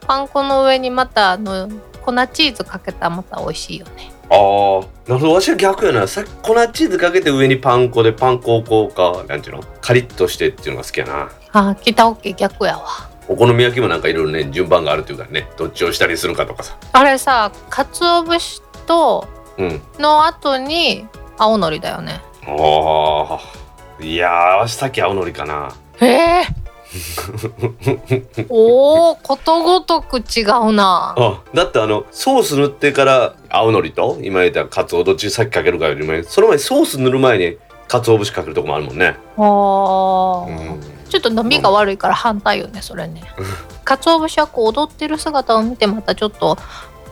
[0.08, 1.70] パン粉 の上にまたあの
[2.04, 4.12] 粉チーズかけたらまた美味しいよね。
[4.30, 5.34] あーなるほど。
[5.34, 6.08] わしは逆やな。
[6.08, 9.64] さ粉チーズかけて上にパン粉でパン粉をこうかなんていうの？
[9.82, 11.30] カリッとしてっていうのが好きやな。
[11.54, 12.86] あ北オッ逆やわ。
[13.28, 16.76] お好み焼きもなんかいろいろね順番があるっていうからねどっちをしたりするかとかさ。
[16.92, 19.82] あれさ鰹節とうん。
[20.00, 22.22] の後に青のりだよね。
[22.46, 25.74] ああいやさっき青のりかな。
[26.00, 26.44] ええ
[28.50, 31.16] おおことごとく違うな。
[31.18, 39.18] あだってあのソース塗ってから青のりと今言ったカツオどっちさっきかけるかよりもその前にソース塗る前に鰹節かけるとこもあるもんね。
[39.38, 40.48] あー。
[40.48, 40.82] うん。
[41.10, 43.22] ちょっと伸びが悪いから反対よねそれね。
[43.84, 46.58] 鰹節はこう踊ってる姿を見てまたちょっと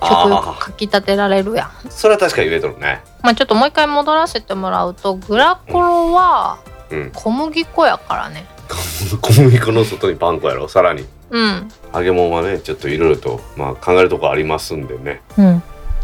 [0.01, 1.71] 食欲かきたてられるやん。
[1.89, 3.01] それは確かに言えとるね。
[3.21, 6.59] まあちょっともう一回戻らせてもらうとグラコロは
[6.89, 7.11] うん。
[7.13, 8.45] 小麦粉やからね。
[9.21, 10.67] 小麦粉の外にパン粉やろ？
[10.67, 11.05] さらに。
[11.29, 11.67] うん。
[11.93, 15.21] 揚げ物はねちょっといろいろと、まあ、考えるとこありますんでね。
[15.37, 15.63] うん。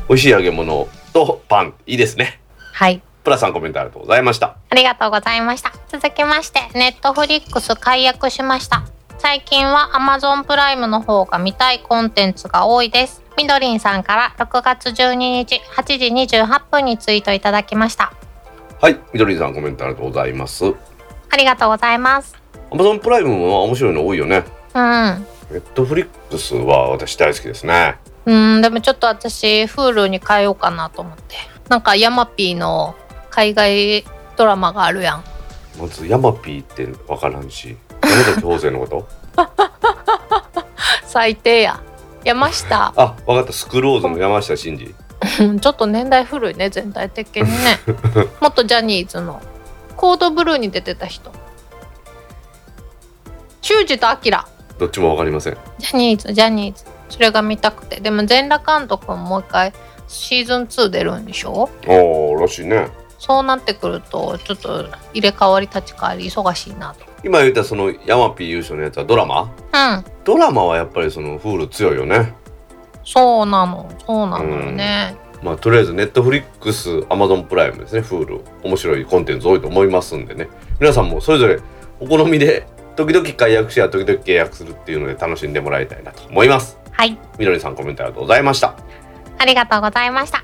[0.10, 2.39] 美味しい揚げ物とパンいいですね。
[2.73, 3.01] はい。
[3.23, 4.55] プラさんコメントありがとうございました。
[4.69, 5.71] ありがとうございました。
[5.88, 8.84] 続きましてネットフリックス解約しました
[9.17, 13.23] 最近は Amazon プライムの方が見たいコンテンツが多いです。
[13.38, 18.13] みどりんさんから6月12日8時28分にツイートいただきました。
[18.82, 20.65] はいみどりさんコメントありがとうございます。
[21.32, 22.36] ありがとうございます。
[22.71, 24.43] Amazon プライムも面白いの多いよね。
[24.73, 25.25] うん。
[25.51, 27.97] ネットフリックスは私大好きですね。
[28.25, 31.36] うんでもちょっと私 Hulu に変えようかなと思って。
[31.69, 32.95] なんかヤマピーの
[33.30, 35.23] 海外ドラマがあるやん。
[35.80, 39.08] まずヤマピーってわからんし山崎邦生のこと？
[41.05, 41.81] 最低や。
[42.23, 42.93] 山下。
[42.95, 43.53] あわかった。
[43.53, 44.95] スクローズの山下真司。
[45.41, 47.79] うんちょっと年代古いね全体的にね。
[48.41, 49.41] もっとジャニーズの。
[49.95, 51.31] コードブルーに出てた人。
[53.62, 54.47] 修二とアキラ。
[54.77, 55.58] どっちもわかりません。
[55.79, 56.86] ジャニーズジャニーズ。
[57.10, 58.01] それが見たくて。
[58.01, 59.73] でも全裸監督ももう一回
[60.08, 61.69] シーズン2出るんでしょ？
[61.88, 62.89] おーらしいね。
[63.17, 69.41] そうなってくるとちょっと入れ替わり立ち替わり忙しいなと今言ったそのヤマピー優勝のやつはドラマ？
[69.41, 69.45] う
[69.99, 70.05] ん。
[70.23, 72.36] ドラマはやっぱりその Hulu 強いよね。
[73.03, 73.91] そうなの。
[74.05, 78.01] そうなのよね、まあとりあえずネットフリックスアマゾンプライムですね。
[78.01, 80.49] Hulu 面白いコンテンツ多いと思いますんでね。
[80.80, 81.59] 皆さんもそれぞれ
[81.99, 86.78] お好みで時々解約しや時々契約するっていうので楽しんでもらいたいなと思います。
[86.91, 87.17] はい。
[87.39, 88.76] みどりさんコメントありがとうございました
[89.39, 90.43] ありがとうございました。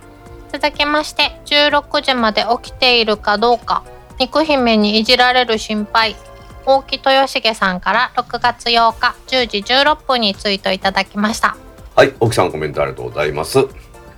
[0.51, 3.84] 続きまして、16時まで起きているかどうか、
[4.19, 6.17] 肉姫にいじられる心配、
[6.66, 11.57] 大木豊重さんから6月8日10時16分にツイートいただきました。
[11.95, 13.59] はい奥さんコメントありがとうございます。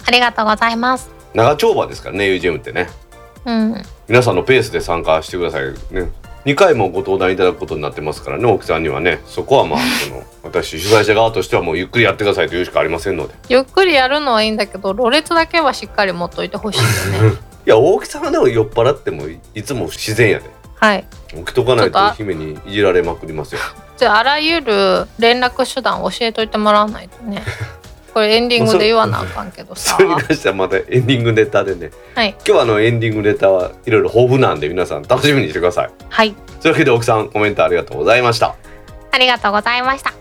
[0.05, 1.09] ありがとうございます。
[1.33, 2.87] 長丁場ですからね UGM ってね。
[3.45, 3.81] うん。
[4.07, 6.11] 皆さんのペースで参加してくださいね。
[6.45, 9.21] 2回もご登壇いただくことになってますからね奥さんにはね。
[9.25, 13.33] そこはまあ その私主催者側としてはもうゆっくりやってくださいというしかありませんので。
[13.47, 17.37] ゆっくりやるのはいいんだけどろれつだけはしっかり持っといてほしいよね。
[17.65, 20.49] いや大木さんはでも酔っ払ってもいいつも自然やで
[20.83, 21.05] はい。
[21.29, 23.61] 起きとかないと姫にいじられまくりますよ。
[23.95, 27.41] じゃああらゆる連絡手段教えといてもらわないとね。
[28.13, 29.95] これエンディングで言わなあかんけどさ。
[29.97, 31.91] それに関してはまたエンディングネタでね。
[32.13, 32.29] はい。
[32.31, 35.89] 今日はあのエンディングネタはいろいろ豊富なんで皆さん楽しみにしてください。
[36.09, 36.33] はい。
[36.61, 38.55] というわけで奥さんコメントありがとうございました。
[39.11, 40.13] ありがとうございました。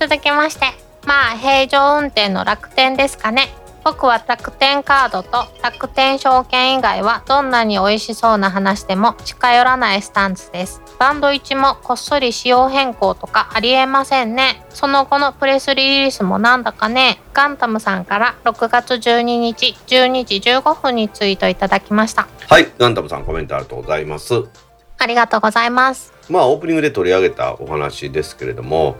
[0.00, 0.66] 続きまして
[1.06, 3.54] まあ平常運転の楽天ですかね
[3.90, 10.80] 僕は楽天カードと楽天証券以外はどんなに美味しそうな話でも近寄らないスタンスです。
[11.00, 14.64] バンド1もこっそり仕様変更とかありえませんね。
[14.68, 17.20] その後のプレスリリースもなんだかね。
[17.34, 22.28] ガンタムさんから6月12日12時15分にツイートいただきました。
[22.48, 24.34] はいガンタムさんコメントありがとうございます。
[24.98, 26.12] ありがとうございます。
[26.28, 28.94] まあオープニングで取り上げたお話ですけれども、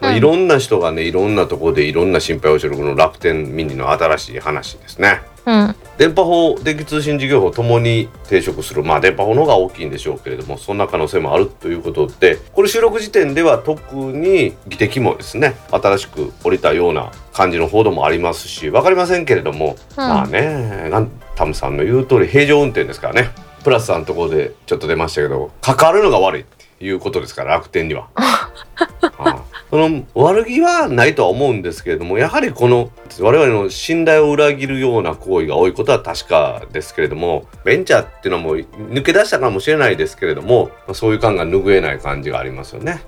[0.00, 0.16] まあうん。
[0.16, 5.22] いろんな人がねいろんなところでいろんな心配をしてるこの楽天ミニの新しい話ですね。
[5.46, 5.74] うん。
[5.98, 8.82] 電波法電気通信事業法ともに抵触する。
[8.82, 23.30] まあ電波法の方が大きいんでしょうけれどもそんな可能性もあるということでこれ収録時点では特に議的もですね新しく降りたような感じの報道もありますし分かりませんけれども、まあねガンタムさんの言う通り平常運転ですからね。
[23.62, 28.08] プラスさんのところでちょっと出ましたけど関わるのが悪いっていうことですから楽天には。
[28.14, 28.50] あ
[29.18, 32.90] あその悪気はないとは思うんですけれどもやはりこの
[33.20, 43.00] 我々の信頼を裏切るような行為が多いことは確かですけれどもベンチャーっていうのはもう抜け出したかもしれないですけれどもまあそういう感が拭えない感じがありますよね。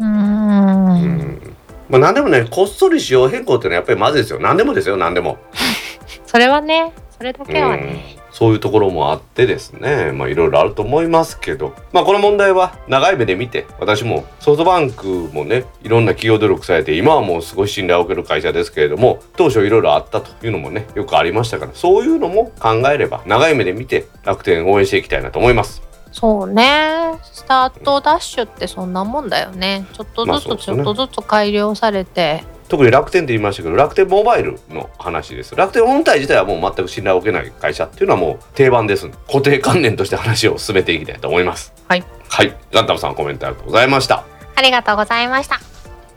[0.00, 0.12] うーうん。
[0.12, 1.56] ん
[1.88, 4.40] まあ、何でもねこっそり仕様変更っていうのはやっぱりまずいですよ。
[4.40, 4.96] 何でもですよ。
[4.96, 5.38] 何でも。
[6.26, 8.14] それはねそれだけはね。
[8.14, 10.12] うんそういうところもあってですね。
[10.12, 11.74] まあいろいろあると思いますけど。
[11.92, 25.90] まあこの問題は長い目で見て私もソフトバンクもねいろんな企業努力されて今はもうすごい信頼を受ける会社ですけれども当初いろいろあったというのもねよくありましたからそういうのも考えれば長い目で見て楽天応援していきたいなと思います。
[26.12, 27.18] そうね。
[27.22, 29.86] スタートダッシュってそんなもんだよね。
[29.92, 35.54] ちょっとずつちょっとずつ改良されて、特に楽天って言いましたけど楽天モバイルの話です。
[35.54, 39.08] 楽天本体自体はもう全く信頼を受けない会社っていうのはもう定番です。
[39.26, 41.72] 固定観念として話を進めていきたいと思います。
[41.88, 42.04] はい。
[42.28, 42.56] はい。
[42.72, 44.24] ガンタムさんコメントありがとうございました。
[44.54, 45.60] ありがとうございました。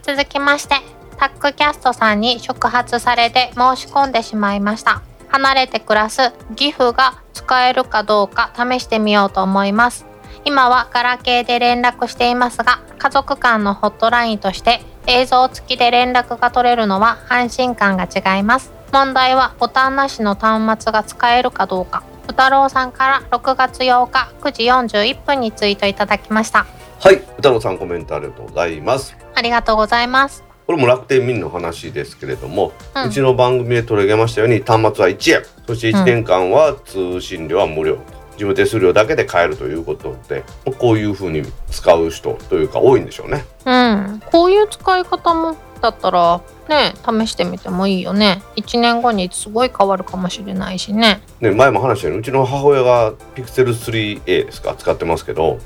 [0.03, 0.75] 続きまして
[1.17, 5.01] タックキャストさんに触発されて申し込んでしまいました。
[5.33, 10.05] 離れて暮らす義父が使えるかどうか試してみようと思います
[10.45, 18.71] 今はガラケーで連絡していますが家族間のホットラインとして映像付きで連絡が取れるのは安心感が違います。
[18.91, 22.03] 問題はボタンなしの端末が使えるかどうか。
[22.25, 26.65] 宇太郎さんから6月8日9時41分にツイートいただきました。
[26.99, 29.17] はい歌野さんコメントありがとうございます。
[29.35, 30.43] ありがとうございます。
[30.65, 35.43] これも楽天ミニの話ですけれども、ううんちの番組で取り上げましたように端末は1円。
[35.67, 37.97] そして1年間は通信料は無料、
[38.33, 40.43] 事務手数料だけで買えるということで
[40.79, 43.45] こういうふうに使う人というか多いんでしょうね。
[43.65, 48.41] うん、こういう使い方もだったらね試してみてもいいよね。
[48.55, 51.21] 1年後にすごい変わるかもしれないしね。
[51.41, 55.59] ね前も話したようにうちの母親がピクセル 3A ですか使ってますけどうん。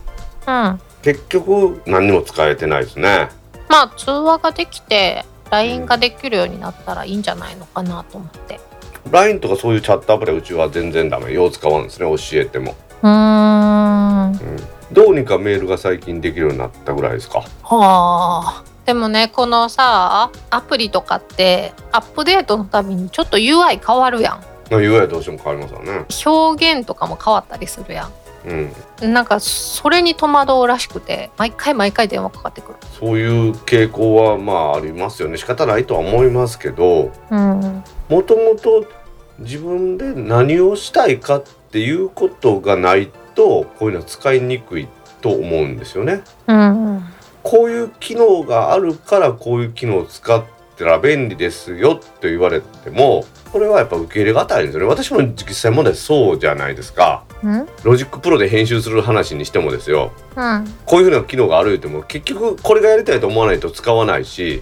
[0.45, 3.29] ま結局何にも使えてないですね。
[3.69, 8.59] あ通話ができて LINE ができるようになったらいいんじゃないのかなと思って
[9.11, 12.17] LINE とかそういうチャットアプリはうちは全然ダメよう使わんですね。
[12.17, 14.31] 教えても、うーん。
[14.31, 14.39] うん、
[14.91, 17.39] どうにかメールが最近できるようになったぐらいですか？
[17.39, 18.63] はあ。
[18.85, 24.41] でもねこのさアプリとかってアップデートのたびにちょっと UI 変わるやん。
[24.69, 26.05] UI どうしても変わりますよね。
[26.25, 28.09] 表現とかも変わったりするや
[28.45, 29.13] うんん。
[29.13, 32.77] なんかそれに戸惑うらしくて毎回毎回電話かかってくる。
[32.97, 35.37] そういう傾向はまあありますよね。
[35.37, 37.83] 仕方ないとは思いますけどうん。
[38.07, 38.85] もともと
[39.39, 44.87] 自分で何をしたいかっていうことがないとこういうのは使いにくい
[45.21, 46.21] と思うんですよね。
[46.47, 47.03] うん
[47.43, 50.43] こういう機能があるからこういう機能を使っ
[50.77, 53.23] たら便利ですよって言われても
[53.53, 54.87] これはやっぱ受け入れがたいんですよね。
[54.89, 57.23] 私も実際問題そうじゃないですか。
[57.43, 57.67] うん？
[57.83, 60.11] ロジックプロで編集する話にしてもですよ。
[60.35, 64.61] うんこういうふうな機能があるっても結局これがやりたいと思わないと使わないし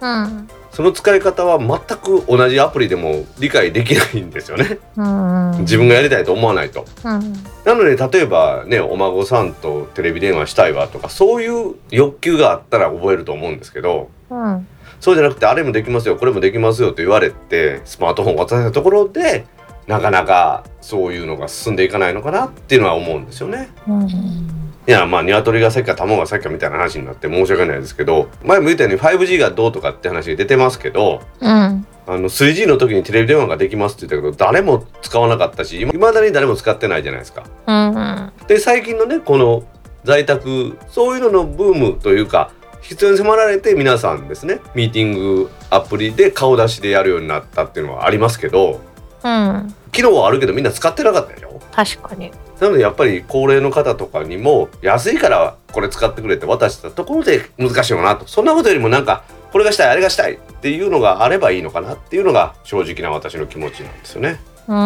[0.00, 4.78] うんその使い方は全く同じアプリでも理解できないんですよね。
[4.98, 5.60] うん。
[5.60, 6.84] 自分がやりたいと思わないと。
[7.02, 7.32] うん。
[7.64, 14.68] なので例えばねお孫さんとテレビ電話したいわとかそういう欲求があったら覚えると思うんですけどうん。
[15.00, 19.46] そうじゃなくてあれもできますよこれもできますよと言われてスマートフォンを渡したところで
[19.86, 23.70] なかなかそういうのが進んでいかないのかなっていうのは思うんですよね。
[23.88, 31.86] うんいやまあ鶏が先か卵が先かみたいな話になって申し訳ないですけど前も言ったように 5G がどうとかって話が出てますけどうん。
[32.08, 37.42] あの 3G の時にテレビ電話ができますって言ったけど誰も使わなかったしいまだに誰も使ってないじゃないですか。
[37.66, 38.32] うん。
[38.46, 39.64] で最近のねこの
[40.04, 48.80] 在宅そういうののブームというか必要に迫られて皆さんですねミーティングアプリで顔出しでやるようになったっていうのはありますけど
[49.24, 49.74] うん。
[49.90, 51.60] 機能はあるけどみんな使ってなかったでしょ？
[51.72, 52.30] 確かに
[52.60, 59.88] なのでやっぱり高齢の方とかにも安いからこれ使ってくれって渡したところで難しいのかなとそんなことよりもなんかこれがしたい。
[59.88, 64.38] あれがしたいっていうのがあればいいのかなっていうのが正直な私の気持ちなんですよね。
[64.68, 64.78] ううん。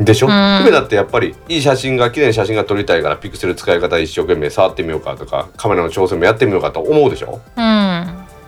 [0.00, 0.04] ん。
[0.04, 0.32] でしょ、うん。
[0.60, 7.62] 姫だってやっぱりいい写真が綺麗な写真が撮りたいからピクセル使い方一生懸命触ってみようかとかカメラの調整もやってみようかと思うでしょうん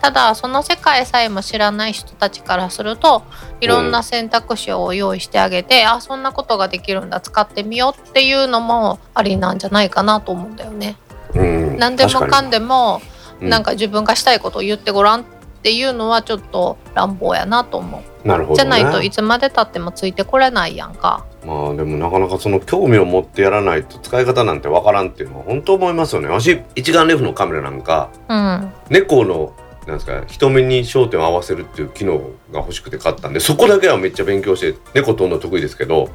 [0.05, 3.23] ただその世界さえも知らない人たちからすると
[3.59, 10.95] いろんな選択肢を用意してあげて、あそんなことができるんだ使ってみようっていうのもありなんじゃないかなと思うんだよね。
[11.33, 13.01] うん何でもかんで、でも
[13.41, 15.23] うんなんか自分がしたいことを言ってごらんっ
[15.63, 18.27] ていうのはちょっと乱暴やなと思う。
[18.27, 21.25] なるほど、ね、じゃないといつまでたってもついてこれないやんか。
[21.43, 28.71] まあでもなかなかその興味を持ってやらないと使い方なんてわからんっていうのは本当思いますよね私一眼レフのカメラなんかうん。
[28.91, 29.53] 猫の
[29.87, 32.17] なんですか人目に焦点を合わせるっていう機能
[32.51, 36.09] が欲しくて買ったんでそこだけはめっちゃ勉強して猫撮るの得意ですけど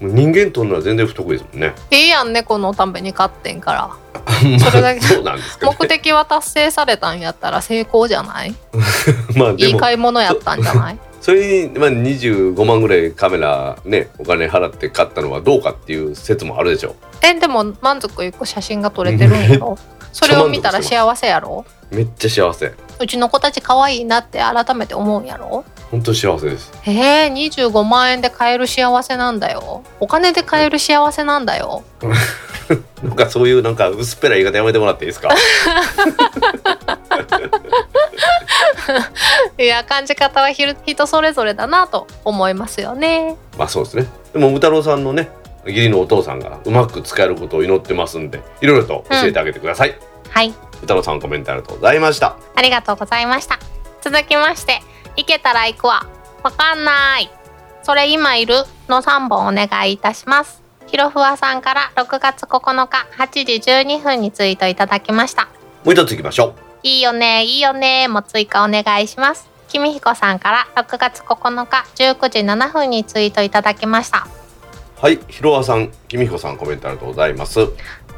[0.00, 1.74] 人間撮るのは全然不得意ですもんね。
[1.90, 3.90] いいやん猫のために買ってんから。
[4.58, 5.22] それだけね、
[5.62, 8.54] 目的は達成されたんやったら成功じゃない？
[9.36, 10.98] まあでもいい買い物やったんじゃない？
[11.22, 19.78] そ れに、まあ、25万ぐらいカメラねお金払って買ったのはどうかっていう説もあるでしょえでも満足いく写真が撮れてるんやろ？
[20.12, 21.64] それを見たら幸せやろ？
[21.90, 22.72] めっちゃ幸せ。
[22.98, 25.64] うちの子たち可愛いなって改めて思うんやろ？
[25.90, 26.72] 本当幸せです。
[26.84, 29.82] えー、25万円で買える幸せなんだよ。
[30.00, 31.84] お金で買える幸せなんだよ。
[33.04, 35.28] なんかそういうなんか薄っぺらい言い方やめてもらっていいですか？
[39.58, 43.36] いや感じ方は人それぞれだなと思いますよね。
[43.58, 44.06] まあそうですね。
[44.32, 45.28] でも宇太郎さんのね
[45.64, 49.96] 義理のお父さんがうまく使えることを祈ってますんでいろいろと教えてあげてください、
[50.30, 52.36] はい宇太郎さんコメントありがとうございました。
[52.54, 53.58] ありがとうございました。
[54.02, 54.80] 続きまして
[55.16, 56.06] いけたら行くわ
[56.42, 57.30] わかんない。
[57.82, 58.54] それ今いる
[58.88, 60.62] の3本お願いいたします。
[60.86, 65.48] ひろふわさんから6月9日8時12分にツイートいただきました。
[65.84, 69.48] もう一ついきましょいいよねいいよねも追加お願いします。
[69.68, 74.26] きみひこさんから6月9日19時7分にツイートいただきました。
[75.00, 77.60] うはいひろわさんきみひこさんコメントありがとうございます。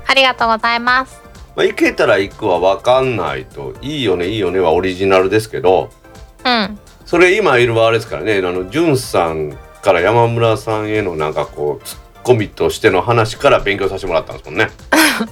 [0.06, 1.27] ありがとうございます
[1.58, 5.90] まあ、行けたら行くは分かんないといいよねいいよねはオリジナルですけど
[6.44, 6.78] うん。
[7.04, 14.68] それ今いるはあれですからねあのんさんから山村さんへのなんかこうツッコミとしての話から勉強させてもらったんですもんね。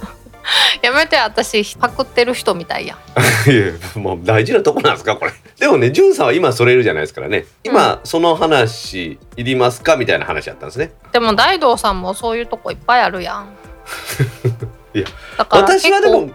[0.83, 2.97] やめて私パクってる人みたいやん。
[3.49, 5.31] いやもう大事なとこなんですかこれ。
[5.57, 7.45] でもねんさんは今それいるじゃないですからね。
[7.63, 9.95] 今、その話いりますか？
[9.95, 10.91] みたいな話やったんですね。
[11.13, 13.47] でも大道さんもそういうとこいっぱいあるやん
[14.97, 15.07] いや
[15.49, 16.33] 私はで結も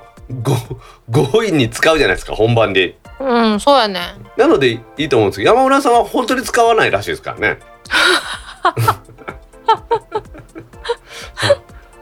[1.11, 2.97] ご強引に使うじゃないですか本番で。
[3.19, 4.01] 構うんそうやね。
[4.37, 7.59] なのでいいと思うんですけど山村さんは本当に使わないらしいですからね。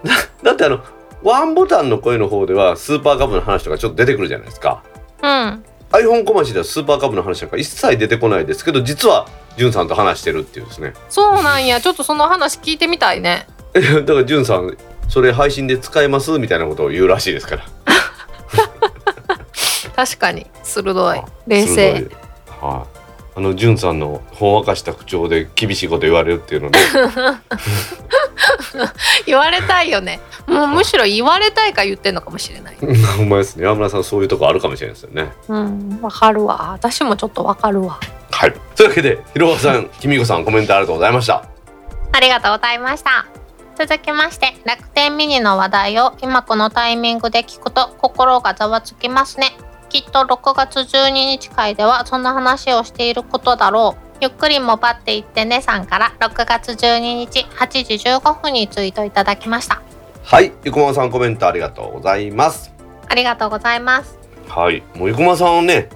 [0.02, 0.80] だだってあの
[1.22, 4.82] ワンボタンの声の方ではスーパーカブの話とかちょっと出てくるじゃないですか。
[5.22, 5.64] うん。
[5.92, 10.94] iPhone 小町ではスーパーカブの話なんか一切出てこないですけど実はじゅんさんと話してるっていうですね。
[11.08, 11.80] そうなんや。
[11.80, 13.46] ちょっとその話聞いてみたいね。
[13.74, 14.76] だからじゅんさん
[15.11, 17.64] それ配信で使えますみたいなことを言うらしいですから。
[19.96, 20.46] 確かに。
[20.62, 21.22] 鋭い。
[21.48, 22.08] 冷静。
[22.61, 22.88] はい、
[23.36, 26.78] あのじゅんさんのほんわかした口調で厳しいこと言われるっていうので。
[29.26, 30.20] 言われたいよね。
[30.46, 32.76] もうむしろ言われたいか言ってんのかもしれない。
[33.16, 33.64] ほんまですね。
[33.64, 35.32] 山村さんそういうとこあるかもしれないですよね。
[35.48, 35.98] うん。
[36.00, 36.70] わかるわ。
[36.72, 37.98] 私もちょっとわかるわ。
[38.30, 38.52] はい。
[38.76, 41.44] というわけでひろわさんきみこさんコメントありがとうございました。
[42.12, 43.39] ありがとうございました
[43.81, 49.53] 続きまして楽天ミニの話題を今このタイミングで聞くと心がざわつきますね。
[49.89, 54.18] きっと6月12日会ではそんな話をしていることだろう。
[54.20, 56.12] ゆっくりもばっていってねさんから。
[56.20, 59.81] 6月12日8時15分にツイートいただきました。
[60.24, 60.53] はい。
[60.62, 62.74] ゆくままさんコメントありがとうございます。
[63.09, 64.18] ありがとうございます。
[64.47, 64.83] はい。
[64.95, 65.89] もうゆくまさんをね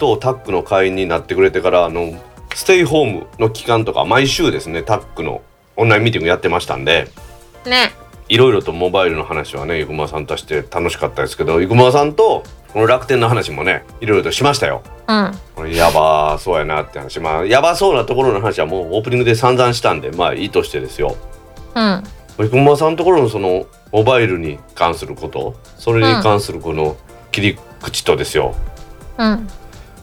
[0.00, 2.20] とタックの会員になってくれてからあの
[2.52, 5.42] ステイホームの期間とか毎週ですねタックの
[5.76, 7.06] オンラインミーティングやってましたんで
[7.68, 7.92] ね。
[8.28, 12.42] いろいろとモバイルの話はねゆくまさんとして楽しかったですけどゆくまさんと
[12.72, 14.82] この楽天の話もねいろいろとしましたよ。
[15.06, 15.32] うん。
[15.54, 17.20] これやばそうやなって話。
[17.20, 21.16] まあやばそうなところの話はもうオープニングで散々したんでまあいいとしてですよ。
[21.74, 22.02] うん。
[22.38, 26.96] 生駒さんのところのそのモバイルに関することそれに関するこの
[27.32, 28.54] 切り口とですよ、
[29.18, 29.48] うん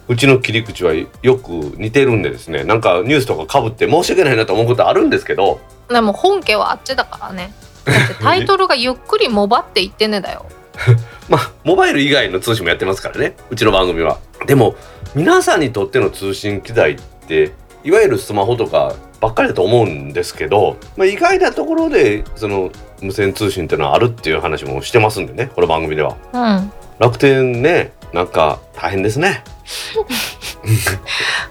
[0.07, 7.53] うちの切り口はよく似てるんでですねなんかニュースとかかぶって申し訳ないなと思うことあるんですけどでも本家はあっちだからね
[7.85, 10.45] だってタイトルがゆっくりもばって言ってねだよ
[11.29, 14.17] まあモバイル以外の通信もやってますからねうちの番組は。
[14.45, 14.75] でも
[15.15, 17.53] 皆さんにとっての通信機材って
[17.83, 22.69] いわゆるスマホとかばっかりだと思うんですけど、まあ、意外なところでその
[23.01, 26.17] 無線通信っていうのはあるっていう話もしてますんでねこの番組では。
[26.33, 29.43] うん楽天ねなんか大変ですね。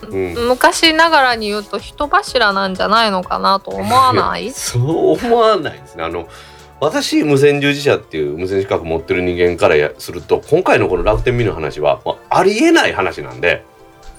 [0.09, 4.51] う ん昔ながらに言うと人柱なんじゃないのかなと思わない？
[4.55, 6.05] そう思わないですね。
[6.05, 6.27] あの
[6.81, 13.65] 私無線従事者っていう無線資格持ってる人間からやすると今回のこの楽天ミニの話は、まあ、ありえない話なんで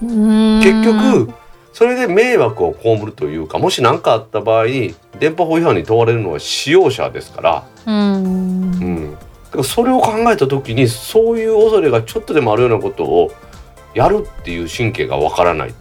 [0.00, 1.32] 結結局
[1.72, 8.14] それで迷惑を被るというかもし何かあった場合に電波法違反に問われるのは使用者ですから、うん。
[8.14, 9.18] うん、だ
[9.50, 13.30] からそれを考えた時にそういう恐れがちょっとでもあるようなことを
[13.96, 15.72] やるっていう神経がわからないっ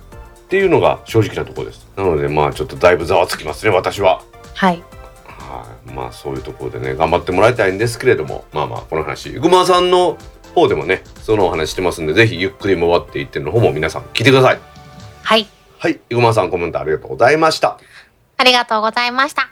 [0.47, 1.85] ていうのが正直なところです。
[1.97, 4.23] なのでまあちょっとだいぶざわつきますね私は。
[4.53, 4.81] はい。
[5.25, 10.17] はい、まあそういうところでね頑張ってもらいたいんですけれどもまあまあこの話ぐまさんの
[10.53, 14.59] 方でもねそのお話してますんでぜひゆっくり回っていっての方も皆さん聞いてください。
[15.21, 15.45] はい。
[15.77, 15.99] はい。
[16.09, 17.77] ぐまさんコメントありがとうございました。
[18.37, 19.49] ありがとうございました。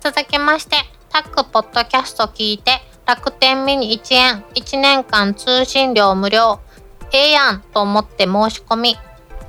[0.00, 0.76] 続きまして
[1.10, 6.60] タックポッドキャスト聞いて楽天ミニ1円1年間通信料無料
[7.12, 8.96] ええやんと思って申し込み。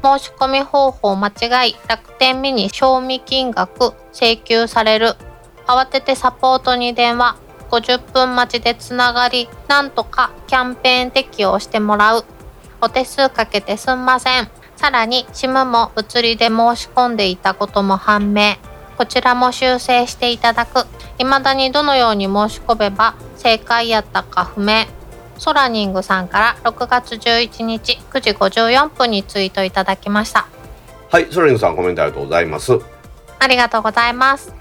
[0.03, 5.15] 申し込み方法間違い楽天ミニ賞味金額請求される。
[5.65, 7.37] 慌ててサポートに電話。
[7.71, 12.25] 50分待ちでつながりなんとかキャンペーン適用してもらう。
[12.81, 14.49] お手数かけてすんません。
[14.75, 18.55] さらに SIM も移りで申し込んでいたことも判明。
[18.97, 20.85] こちらも修正していただく。
[21.17, 24.85] 未だにどのように申し込めば正解やったか不明。
[25.37, 30.47] ソラニングさんから6月11日9時54分にツイートいただきました。
[31.11, 32.71] はいソラリングさんコメントありがとうございます。
[32.73, 32.79] は
[33.39, 34.49] ありがとうございます。
[34.49, 34.53] い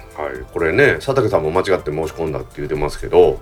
[0.52, 3.40] これね佐竹さんも間違って申し込んだって言ってますけど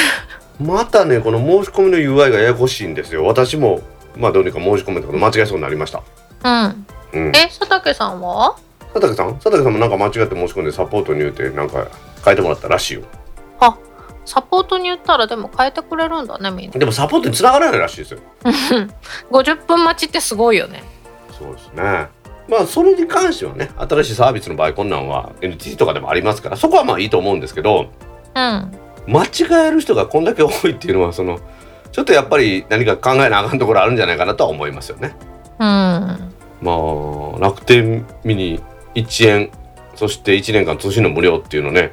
[0.60, 3.24] またねこの申し込みの UI がややこしいんですよ。
[3.24, 3.80] 私も
[4.16, 6.02] まあどうにか申し込めたけど間違えそうになりました。
[6.44, 6.86] うん。
[7.12, 7.28] うん。
[7.36, 8.56] え佐竹さんは？
[8.92, 9.34] 佐竹さん？
[9.34, 11.86] 佐竹さんもなんか間違って申し込んでサポートに言うてなんか
[12.24, 13.02] 変えてもらったらしいよ。
[13.60, 13.76] あ
[14.30, 16.78] サポートに言ったらでも変えてくれるんだねみんな。
[16.78, 18.20] でもサポートに繋がらないらしいですよ。
[19.32, 20.84] 50分待ちってすごいよね。
[21.36, 22.06] そうですね。
[22.48, 27.90] まあそれに関してはね新しいサービスの場合こんなんは NTT とかでもありますからそこはまあいいと思うんですけど
[28.36, 28.72] うん。
[29.08, 31.40] 間違える人がこんだけ多いっていうのはその
[31.90, 35.16] ちょっとやっぱり何か考えなあかんところあるんじゃないかなとは思いますよね。
[35.58, 35.64] うん。
[35.64, 36.20] ま
[36.66, 38.60] あ楽天ミニ
[38.94, 39.50] 1円
[39.96, 41.90] そして1年間通信の無料っていうのね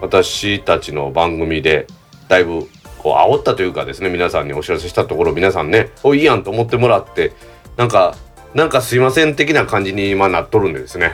[0.00, 1.86] 私たちの番組で
[2.28, 2.68] だいぶ
[2.98, 7.32] こう煽ったというかですね皆さんにお知らせしたところ皆さんねおいいやんと思ってもらって
[7.76, 8.16] なんか
[8.54, 11.12] なんかすいません的な感じに今なっとるんでですね。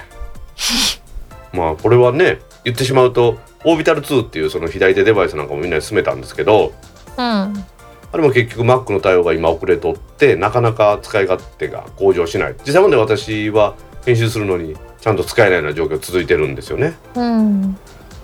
[1.53, 6.73] まあこれはね言ってしまうとオービタル2っていうその左手デバイスなんかもみんなに勧めたんですけど
[7.19, 7.23] うん。
[7.25, 12.55] あれも結局 Mac の対応が今遅れとってなかなか使い勝手が向上しない。
[12.65, 13.75] 実際まで私は
[14.05, 17.77] 編集するのにちゃんと使えないような状況続いてるんですよね、うん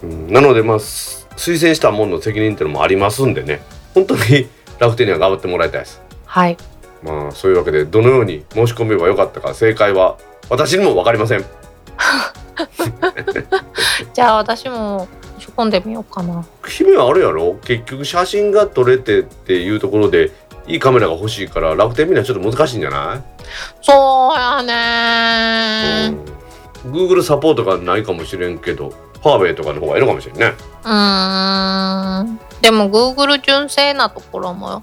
[0.02, 3.60] うん、なのでまあす推薦したものの責任っていうのもありますんでね。
[3.94, 6.00] 本当に 楽天には頑張ってもらいたいです。
[6.26, 6.56] はい。
[7.02, 10.16] まあそういうわけでどのように申し込めばよかったか正解は
[10.50, 11.44] 私にも分かりません。
[14.14, 16.44] じゃあ私も仕込んでみようかな。
[16.66, 17.54] 姫はあるやろ。
[17.64, 20.30] 結局写真が撮れてっていうところで
[20.66, 23.22] いいカメラが欲しいから楽天見るのはちょっと難しいんじゃない？
[23.82, 26.14] そうやね
[26.84, 28.92] うん、Google サポートがないかもしれんけど
[29.22, 30.52] ファーウェイとかの方がいいのかもしれんね。
[30.84, 32.40] うーん。
[32.60, 34.82] でも Google 純正なところも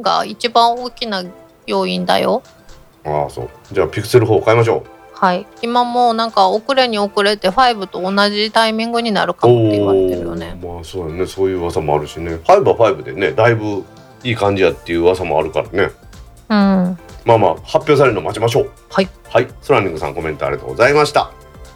[0.00, 1.24] が一番大きな
[1.66, 2.42] 要因だよ。
[3.04, 3.48] ああそう。
[3.72, 4.84] じゃあピクセル4買いましょ
[5.14, 5.46] はい。
[5.62, 10.58] 今もうなんか遅れに遅れて5と同じタイミングになるうかもって言われてるよね。
[10.62, 11.26] まあそうやね。
[11.26, 12.36] そういう噂もあるしね。
[12.36, 13.84] 5は5でねだいぶ
[14.24, 15.82] いい感じやっていう噂もあるからね。
[16.48, 16.98] うん。
[17.24, 18.70] まあまあ発表されるの待ちましょう。
[18.90, 19.08] はい。
[19.28, 19.48] はい。
[19.60, 21.30] ソラニングさんコメントありがとうございました。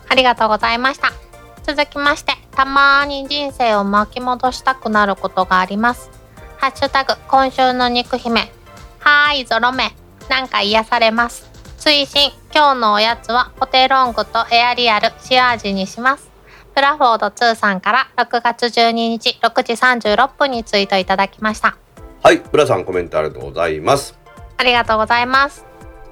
[0.08, 1.23] ありがとうございました
[1.66, 6.10] 続きましてたまに人生を巻き戻したくなることがあります。
[6.58, 8.52] ハッシュタグ今週の肉姫。
[9.00, 9.92] はーいゾロ目。
[10.28, 11.50] なんか癒されます。
[11.78, 16.30] 推進今日のおやつはポテロングとエアリアル塩味にします。
[16.74, 21.76] プラフォード2さんから6月12日6時36分にツイートいただきました。
[22.22, 24.18] はい、浦さんコメントありがとうございます。
[24.56, 25.64] ありがとうございます。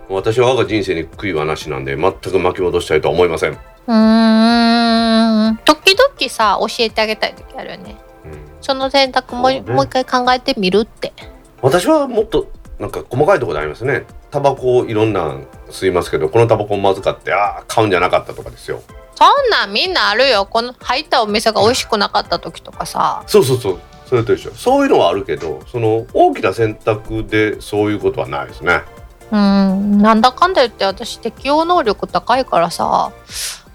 [0.08, 3.71] 私は我が人生に悔いはなしなんで全く巻き戻したいとは思いません。
[3.92, 5.56] うーん。
[5.64, 7.96] 時々さ、教えてあげたい時あるよね。
[8.24, 11.12] うんその選択も,、ねもう一回考えてみるって。
[11.60, 12.46] 私はもっと
[12.78, 14.06] なんか細かいところでありますね。
[14.30, 18.82] タバコいろんなん吸いますけど、このタバコまずかって、ああ、買うんじゃなかったとかですよ。
[19.14, 20.46] そんなんみんなあるよ。
[20.46, 23.22] この入ったお店が美味しくなかった時とかさ。
[23.26, 23.78] そうそうそう。
[24.06, 24.52] それと一緒。
[24.54, 28.82] そういうのはあるけど、その大きな選択でそういうことはないですね。
[29.30, 29.98] うん。
[29.98, 33.12] なんだかんだ言って私適応能力高いからさ、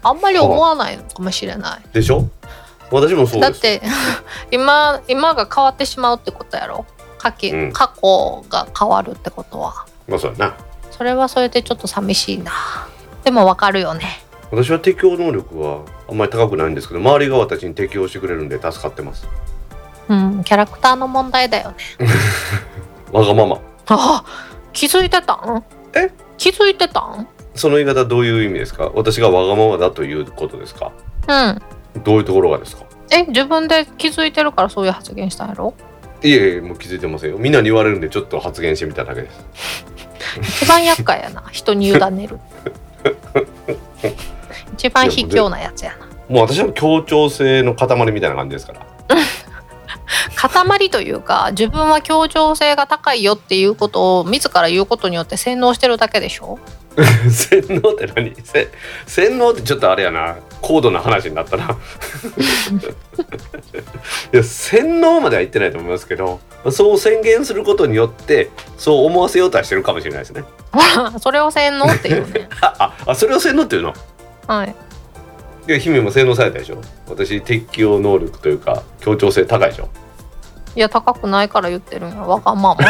[0.02, 1.80] あんまり思わないのかもしれない。
[1.92, 2.28] でしょ？
[2.90, 3.52] 私もそうです。
[3.52, 3.82] だって
[4.50, 6.86] 今今が変わってしまうってことやろ？
[7.18, 10.54] 過去,、うん過去が変わるってことはまあそうやな。
[10.92, 12.52] それはそれでちょっと寂しいな
[13.24, 19.26] でもわかるよね私は適応能力はあんまり高くないんですけど、周りが私に適応してくれるんで助かってます。
[20.08, 21.76] うんキャラクターの問題だよね
[23.12, 23.58] わがまま。
[23.88, 24.24] あ
[24.72, 25.62] 気づいてたん？
[25.94, 26.10] え？
[26.38, 27.26] 気づいてたん？
[27.58, 28.90] その言い方どういう意味ですか？
[28.94, 30.92] 私がわがままだということですか？
[31.28, 32.02] うん。
[32.02, 32.84] どういうところがですか？
[33.10, 35.74] え自分で気づいてるからそういう発言したんやろ？
[36.22, 37.38] いえいえもう気づいてませんよ。
[37.38, 39.84] みんなに言われるんでちょっと発言してみただけです。
[40.62, 41.42] 一番厄介やな。
[41.52, 42.38] 人に委ねる。
[44.74, 46.06] 一番卑怯なやつやな。
[46.28, 48.86] もう私は協調性の塊みたいな感じですから。
[50.36, 56.58] 塊というか自分は協調性が高いよっていうことを自ら言うことによって洗脳してるだけでしょ？
[57.30, 58.34] 洗脳って何？
[58.42, 58.68] せ
[59.06, 60.36] 洗脳ってちょっとあれやな。
[60.60, 61.76] 高度な話になったな。
[64.32, 66.40] いや洗脳までは言ってないと思いますけど
[66.72, 70.42] そう宣言することによってそう思わせようとはしてるかもしれないですね。
[71.22, 72.48] それを洗脳っていうね。
[72.60, 73.94] あああそれを洗脳っていうの？
[74.48, 74.74] はい。
[75.68, 76.80] いや姫も洗脳されたでしょ。
[77.08, 79.88] 私適応能力というか協調性高いでしょ。
[80.74, 82.16] いや高くないから言ってるんや。
[82.22, 82.84] わがままって。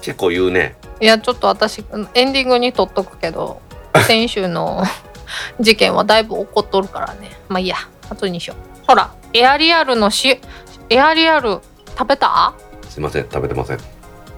[0.00, 1.84] 結構言うねいやちょっと私
[2.14, 3.60] エンディングに取っとくけど
[4.06, 4.82] 先週の
[5.60, 7.30] 事件はだいぶ怒っとるからね。
[7.48, 7.76] まあいいや。
[8.08, 8.86] 後にしよう。
[8.86, 10.40] ほらエアリアルのし
[10.88, 11.60] エアリアル
[11.98, 12.54] 食べた？
[12.88, 13.22] すいません。
[13.24, 13.78] 食べてません。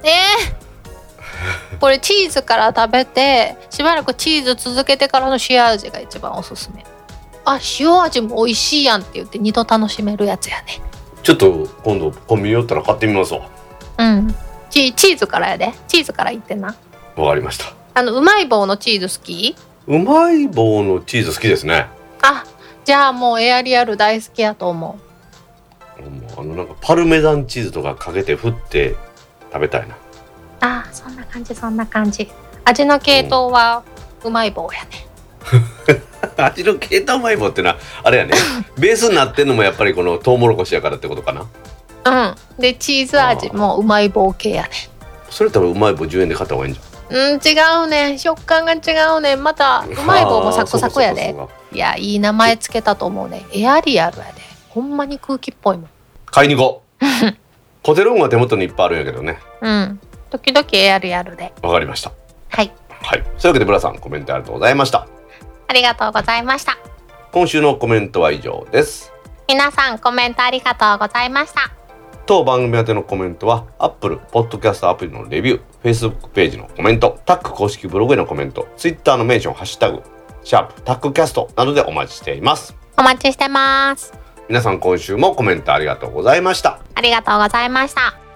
[0.02, 6.84] えー、これチーズから食べてしばらくチーズ続けてからの塩味が一番おすすめ。
[7.44, 10.80] あ塩味も美味しいやんって言って二度楽しめるやつやね。
[11.22, 13.40] ちょっと今度コンビニ寄ったら買ってみますわ。
[13.98, 14.34] うん
[14.70, 15.72] チチーズからやで。
[15.86, 16.76] チーズから言ってな。
[17.16, 17.72] わかりました。
[17.94, 19.56] あのうまい棒のチーズ好き？
[19.86, 21.86] うまい棒のチーズ好きですね。
[22.22, 22.44] あ
[22.84, 24.98] じゃあもうエアリアル大好きやと思も
[26.36, 28.94] うあのなんかパルメザンチーズとかかけて振って
[29.52, 29.94] 食べたいな。
[29.94, 29.98] う
[30.60, 32.30] あそんな感じそんな感じ。
[32.64, 33.82] 味の系統は
[34.24, 35.06] うまい棒やね。
[36.36, 38.32] 味の系統うまい棒ってのはあれやね。
[38.78, 41.46] ベースになってんのもやっぱりこのトウモロコシやからってことかな
[42.05, 42.34] うん。
[42.59, 44.70] でチーズ味もうまい棒系やね
[45.30, 46.80] それ多分うまい棒10円で買った方がいいんじ
[47.11, 48.78] うん違うね食感が違
[49.16, 51.34] うねまた うまい棒もサクサクやで
[51.72, 55.88] いやいい名前つけたと思うねエアリアルやでほんまに空気っぽいもん。
[56.26, 57.05] 買いに行こう。
[57.82, 59.38] コテロンは手元にいっぱいあるんやけどね。
[59.61, 60.01] うん。
[60.30, 61.53] 時々エアリアルで。
[61.62, 62.12] わかりました。
[62.51, 62.72] はい。
[63.03, 63.22] はい。
[63.38, 65.07] そういうわけでブラさんコメントありがとうございました。
[65.66, 66.76] ありがとうございました。
[67.32, 69.12] 今週のコメントは以上です。
[69.49, 71.77] 皆さんコメントありがとうございました
[72.28, 80.02] 当番組宛てのコメントは Apple Podcast アプリのレビュー Facebook ページのコメントタック公式ブログへのコメント Twitter のメンションハッシュタグ
[80.44, 82.76] シャープタックキャストなどでお待ちしています。
[82.98, 84.12] お待ちしてます。
[84.46, 86.80] 皆さん今週もコメントありがとうございました。
[86.94, 88.27] ありがとうございました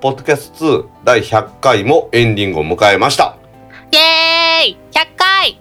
[0.00, 3.36] ポッドキャスト2第100回もエンディングを迎えました。
[3.90, 5.58] イエーイ！100回！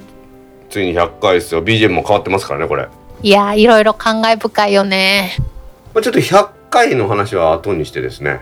[0.70, 1.64] ついに100回ですよ。
[1.64, 2.88] BGM も変わってますからねこれ、
[3.24, 5.38] いやいろいろ感慨深いよね。
[5.94, 8.42] まあ、ちょっと100回の話は後にしてですね。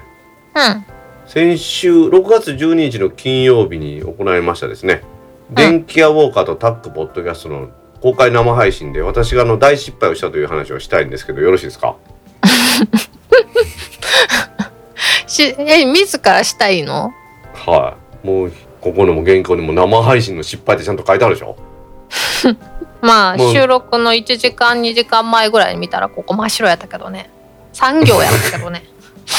[0.55, 0.85] うん。
[1.27, 5.01] 先週6月12日の金曜日に行いましたですね、
[5.49, 7.69] 電気屋ウォーカーとタックポッドキャストの
[8.01, 11.95] 公開生配信で私があの大失敗をしたという話をしたいんですけどよろしいですか？
[15.35, 17.13] しえ自らしたいの？
[17.53, 18.27] はい。
[18.27, 21.55] もうここのも原稿にも生配信の失敗ってちゃんと書いてあるでしょ？
[23.01, 27.29] まあ収録の1時間2時間前ぐらいに見たらここ真っ白やったけどね。
[27.73, 28.85] 産業やったけどね。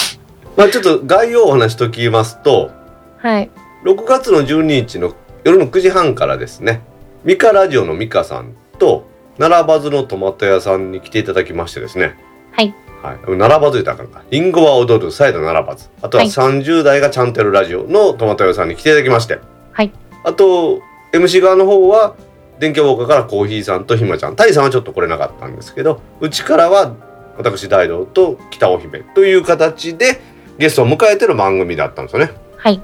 [0.57, 2.71] まあちょっと概要をお話しときますと
[3.19, 3.51] はい。
[3.85, 6.81] 6月の12日の夜の9時半からですね
[7.25, 9.07] ミカラジオのミカさんと
[9.39, 12.17] 並ばずのトマト屋さんに来ていただきましてですね。
[12.53, 14.23] はいはい、並ばず言ったらあかんか。
[14.31, 15.89] リンゴは踊る、サイド並ばず。
[16.03, 19.39] あとははい30代がちゃんとやるラジオのトマト屋さんに来ていただきまして。
[19.73, 19.93] はい
[20.25, 20.81] あと、
[21.13, 22.15] MC 側の方は、
[22.59, 24.35] 電気ウォーカーからコーヒーさんとひまちゃん。
[24.35, 26.95] タイさんはちょっと来れなかったんですけど、うちからは、
[27.37, 30.21] 私大道と北尾姫という形で、
[30.59, 32.33] ゲストを迎えてる番組だったんですよね。
[32.57, 32.81] はい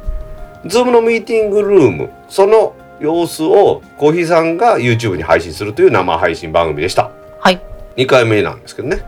[0.66, 7.10] Zoom のミーティングルーム、その様子をコーヒーさんが YouTube に配信するという生配信番組でした。
[7.40, 7.60] はい
[7.96, 9.04] 2回目なんですけどね。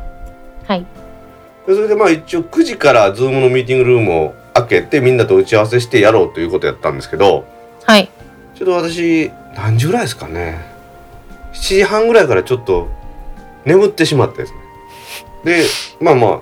[0.66, 0.86] はい。
[1.66, 7.46] でそれでまあ一応9時からズームのミーティングルームを開けてみんなと打ち合わせしてやろうということやったんですけど
[7.84, 8.08] はい。
[8.54, 10.72] ちょっと私何時ぐらいですかね。
[11.52, 12.88] 7時半ぐらいからちょっと
[13.64, 14.58] 眠ってしまってですね。
[15.44, 15.64] で
[16.00, 16.40] まあまあ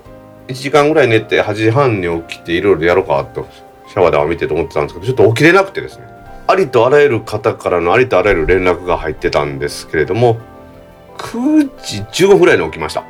[0.48, 3.46] 1時間ぐらい寝て8時半に起きていろいろやろうかと
[3.88, 6.12] シャワーで浴びてと思ってたんですけどちょっと起きれなくてですね。
[6.46, 10.38] ありとあらゆる方からのありとあらゆる連絡が入ってたんですけれども
[11.18, 11.70] 9
[12.10, 13.04] 時15分ぐらいに起きました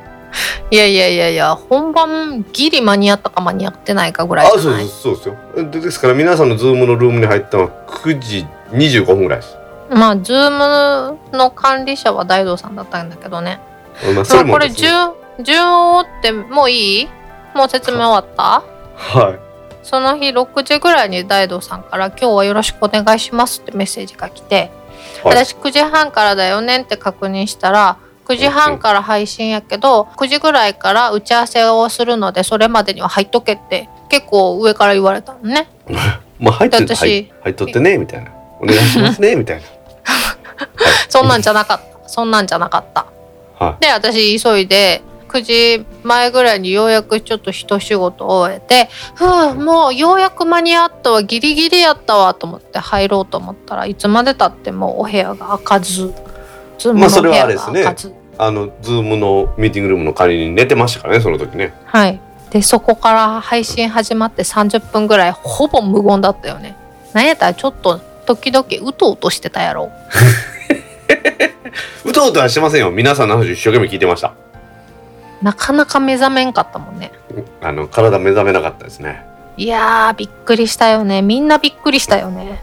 [0.71, 5.37] いやいやいやいや本番ギリ間に合ったか間に合ってないかぐらいあそうですそうですよ。
[5.71, 9.57] でですから皆さんの Zoom のルームに入ったのは9時25分ぐらいです、
[9.91, 13.61] まあ Zoom の管理者は大道さんだったんだけどね。
[14.15, 15.13] まあ、それまあこれ順
[15.43, 17.09] 順を追ってもういい？
[17.55, 18.63] もう説明終わった？
[18.97, 19.39] はい。
[19.83, 24.71] その日6時ぐらいに大道さんから「今日はよろしくお願いします」ってメッセージが来て、
[25.23, 25.35] はい。
[25.35, 27.99] 私9時半からだよねって確認したら
[28.33, 35.69] 9時半から配信やけど9時ぐらいから打ち合わせをするのでそれまでには入っとけって結構上から言われたのね。
[36.39, 38.31] まあ入って私入入っとってねみたいな。
[38.61, 39.63] お願いしますね みたいな。
[41.09, 42.09] そんなんじゃなかった。
[42.09, 43.07] そんなんじゃなかった。
[43.59, 45.43] はで私急いで9
[45.79, 56.13] 時前ぐらいにようやくちょっと一仕事終えてふうもうようやく間に合ったわギリギリやったわと思って入ろうと思ったらいつまでたってもお部屋が開かず
[56.95, 57.85] まあそれはあれですね
[58.39, 61.75] あのズームのミーティングルームの代わりに寝てましたからねその時ね。
[61.85, 62.21] はい。
[62.51, 66.77] でそこから配信始まって30分ぐらいほぼ無言だったよね。
[67.13, 69.91] なんやったらちょっと時々うとうとしてたやろ。
[72.05, 72.91] うとうとはしてませんよ。
[72.91, 74.33] 皆さんの話を一生懸命聞いてました。
[75.41, 77.13] なかなか目覚めんかったもんね。
[77.61, 79.25] あの体目覚めなかったですね。
[79.57, 81.23] いやーびっくりしたよね。
[81.23, 82.63] みんなびっくりしたよね。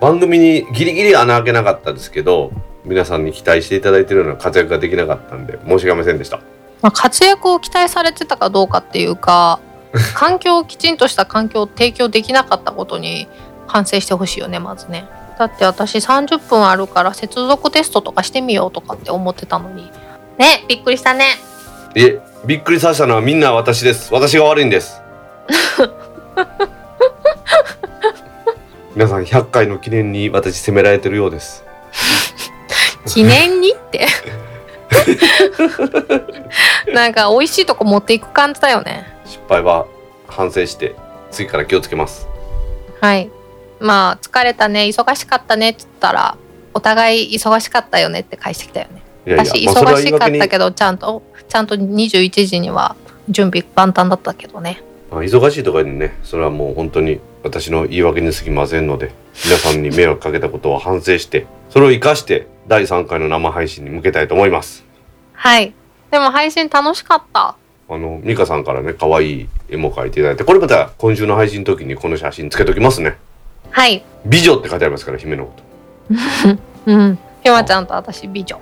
[0.00, 2.50] 番組にギリギリ穴開けなかったですけど
[2.84, 6.38] 皆さんに期待していただいてるような活躍ができなかったんで申し訳ませんでした。
[6.82, 9.60] まあ、活躍を期待されてたかどうかっていうか
[10.14, 13.28] 環境をきちんとした環境を提供できなかったことに
[13.66, 15.06] 反省してほしいよねまずね。
[15.38, 19.90] だって私30分あるから接続テストとかしてみようとかって思ってたのに。
[20.38, 21.38] ねびっくりしたね。
[21.94, 24.12] いえびっくりさせたのはみんな私です。
[24.12, 25.00] 私が悪いんです。
[28.94, 31.64] 皆さん100回の記念に私責められてるようです
[33.12, 34.06] 記念にって。
[36.92, 39.06] なんか美味しいとこ持っていく感じだよね。
[39.24, 39.86] 失敗は
[40.28, 40.94] 反省して
[41.30, 42.28] 次から気をつけます。
[43.00, 43.30] はい。
[43.80, 46.36] まあ疲れたね忙しかったねっつったら
[46.74, 49.02] お互い忙しかったよねって返してきたよね。
[49.26, 52.96] いやい私や、まあ、それ忙しかったけどちゃんとちゃんと21時には
[53.28, 54.82] 準備万端だったけどね。
[55.10, 59.12] まあ忙しいとかにねそれはもう本当に私の言い訳に過ぎませんので
[59.44, 64.84] 皆さんに迷惑かけたことを反省してそれを生かして第3回の生配信に向けたいと思います。
[65.32, 65.72] はい。
[66.10, 67.56] でも配信楽しかった。
[67.88, 73.16] あの美香さんからね可愛い絵も描いていただいてこれまた今週の配信の時にこの写真つけときますね。
[73.70, 74.04] はい。
[74.26, 75.62] 美女って書いてありますから姫のこと。
[76.86, 77.18] うん。
[77.42, 78.58] ひまちゃんと私美女。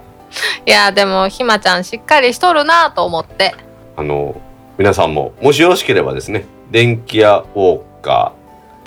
[0.66, 3.54] いやでもひまちゃんしっかりしとるなと思って。
[3.96, 4.40] あの
[4.76, 8.37] 皆さんももしよろしければですね電気屋ウォーカー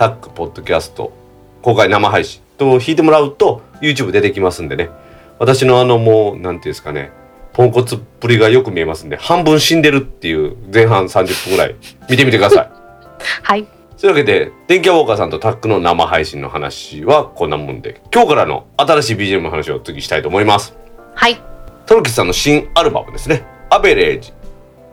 [0.02, 1.14] タックポッドキャスト
[1.62, 4.89] 公開生配信と弾いてもらうと YouTube 出てきますんでね。
[5.38, 7.12] 私のあのもうなんていうんですかね
[7.54, 11.76] ポンコツっぷりがよく見えますんで半分死んでるっていう前半30分ぐらい
[12.10, 12.70] 見てみてください。
[13.43, 13.68] はい。
[13.99, 20.76] というわけで電気屋ウォーカーさんとタックの生配信の話はこんなもんで今日からの新しい BGM の話を次したいと思います。
[21.14, 21.39] はい。
[21.86, 24.34] トロキさんの新アルバムですね「アベレージ」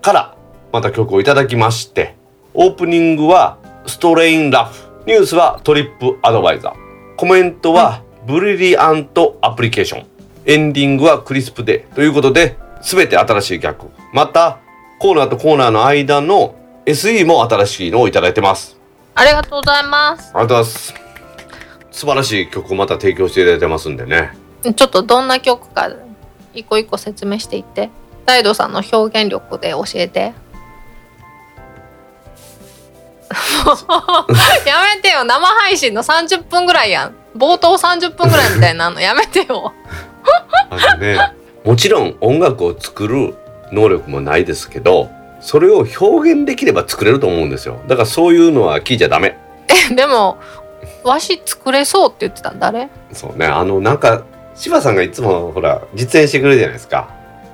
[0.02, 0.34] から
[0.70, 2.14] また曲をいただきまして
[2.52, 3.56] オープニングは
[3.86, 6.74] 「ストレインラフ」ニュースは「トリップアドバイザー」
[7.16, 10.06] コメントは「ブリリアントアプリケーション」
[10.44, 11.86] エンディングはクリスプで。
[11.94, 14.58] ということで全て新しい曲また
[14.98, 18.76] コーナーとコーナーの間の SE も新しいのをいただいてます。
[19.14, 20.30] ありがとうございます。
[20.34, 20.94] ありがとうございます。
[21.90, 24.36] 素晴らしい曲をまた提供していただいてますんでね。
[24.76, 25.90] ちょっとどんな曲か
[26.52, 27.88] 一個一個説明していって。
[28.26, 30.34] 大道さんの表現力で教えて
[34.66, 35.24] やめてよ。
[35.24, 37.14] 生配信の30分ぐらいやん。
[37.36, 39.00] 冒頭30分ぐらいみたいなの。
[39.00, 39.72] やめてよ。
[40.70, 41.18] あのね
[41.64, 43.34] もちろん音楽を作る
[43.72, 45.10] 能力もないですけど
[45.40, 47.80] それを表現できれば作れると思うんですよ。
[47.86, 49.38] だからそういうのは聞いちゃダメ。
[49.90, 50.38] えでも
[51.04, 53.46] わし作れそうって言ってたん誰そうね。
[53.46, 54.22] あのなんか
[54.54, 57.08] 柴さんがいつもほら実演してくれるじゃないですか。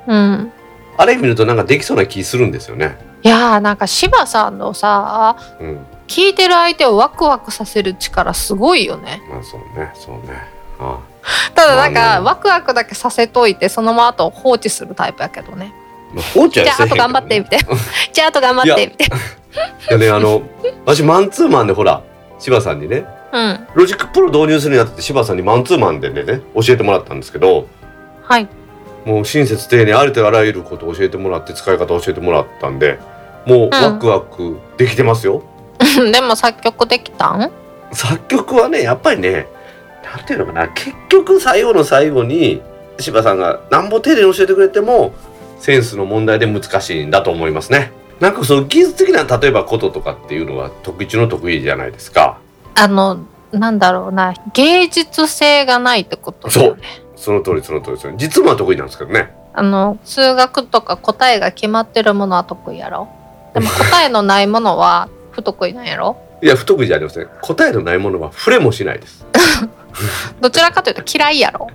[0.06, 0.52] うん
[0.96, 2.96] あれ見るとなんかできそうな気するんですよね。
[3.22, 5.86] いやーなんか柴さんのさうん。
[6.06, 9.22] 聞いてる相手をワクワクさせる力すごいよね。
[9.30, 10.42] まあそうねそうね。
[10.78, 10.98] あ
[11.54, 12.26] ただなんかまあね。
[12.26, 15.72] ワクワクだけさせといてそのままと放置するタイプやけどね。
[16.12, 17.58] まあ放置はじゃああと頑張ってみて。
[18.12, 18.86] じゃああと頑張って。
[18.86, 19.08] みてい
[19.90, 20.42] やねあの
[20.84, 22.02] 私マンツーマンでほら
[22.38, 23.66] 柴さんにねうん。
[23.74, 27.66] Logic Pro 導入するにあたって柴さんにマンツーマンでね教えてもらったんですけど
[28.22, 28.48] はい
[29.04, 32.98] もう親切丁寧ありとあらゆることを教えてもらって使い方を教えてもらったんで
[33.46, 35.42] もうワクワクできてますよ、
[36.12, 37.50] でも作曲できたん？
[37.92, 39.46] 作曲はねやっぱりね
[40.02, 42.62] なんていうのかな結局最後の最後に
[42.98, 45.12] 柴さんがなんぼ丁寧に教えてくれても
[45.58, 47.92] センスの問題で難しいんだと思いますね。
[48.20, 52.38] なんかその技術的な例えばこととかっていうのは得意中の得意じゃないですか。
[52.74, 53.18] あの
[53.52, 56.82] なんだろうな芸術性がないってことだよね
[57.16, 59.32] その通りその通りですよね実務は得意なんですけどね。
[59.52, 63.08] あの数学とか答えが決まってるものは得意やろ？
[63.54, 66.16] でも答えのないものは不得意なんやろ？
[66.42, 67.28] いや不得意じゃありません。
[67.40, 69.24] 答えのないものは触れもしないです。
[70.40, 71.68] どちらかというと嫌いやろ？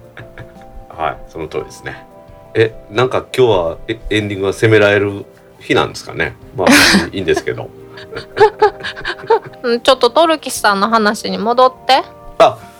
[0.90, 2.06] はいその通りですね。
[2.54, 5.26] えなんか今日はえエンディングが責められる
[5.60, 6.36] 日なんですかね？
[6.58, 6.68] まあ
[7.14, 7.70] いいんですけど。
[9.64, 12.04] うんちょっとトルキスさんの話に戻って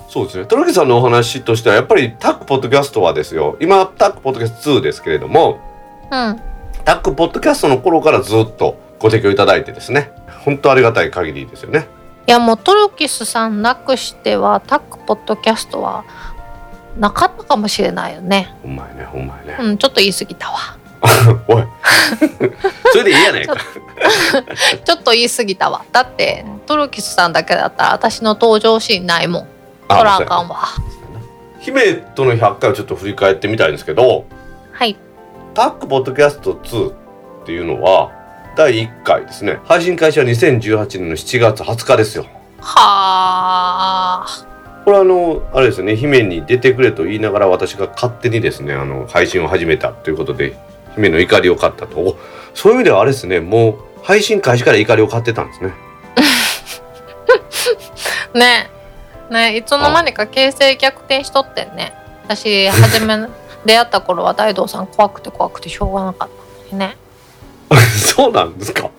[0.10, 0.46] そうですね。
[0.46, 3.58] トロキさんのお話としては、やっぱりタックポッドキャストはですよ。
[3.60, 5.60] 今、タックポッドキャスト2ですけれども、
[6.12, 6.42] うん
[6.84, 10.12] タックポッドキャストの頃からずっとご提供いただいてですね。
[10.44, 11.88] 本当ありがたい限りですよね。
[12.26, 16.04] いやもうトルキスさんなくしてはタックポッドキャストは
[16.98, 19.58] なかったかもしれないよねほんまやね、ほんまやね。
[19.60, 20.58] うんちょっと言い過ぎたわ
[21.48, 21.64] おい。
[22.92, 23.56] それでいいやないか。
[24.84, 29.48] ちょっと言い過ぎたわだってトルキスさんだけだったら私の登場シーンないもん
[29.90, 30.60] そらあかんわ。
[31.60, 34.26] 姫との100回をちょっと振り返ってみたいんですけど、
[34.72, 34.96] はい。
[35.54, 36.94] タックポッドキャスト2っ
[37.46, 38.12] ていうのは、
[38.56, 39.60] 第1回ですね。
[39.66, 42.26] 配信開始は2018年の7月20日ですよ。
[42.62, 44.46] はあ。
[44.86, 45.96] これあのあれですよね。
[45.96, 50.58] 姫に出てくれと言いながら私が勝手にですねあの配信を始めたということで
[50.96, 52.00] 姫の怒りを買ったと。
[52.00, 52.18] お
[52.54, 55.74] そういう意味ではあれですねもう配信開始から怒りを買ってたんですね。
[58.40, 58.70] ね
[59.30, 61.94] ねいつの間にか形勢逆転しとってんね。
[62.26, 63.16] 私初め
[63.66, 66.98] 出会った頃は大道さん怖くて怖くてしょうがなかったのにね。
[68.16, 68.90] そうなんですか。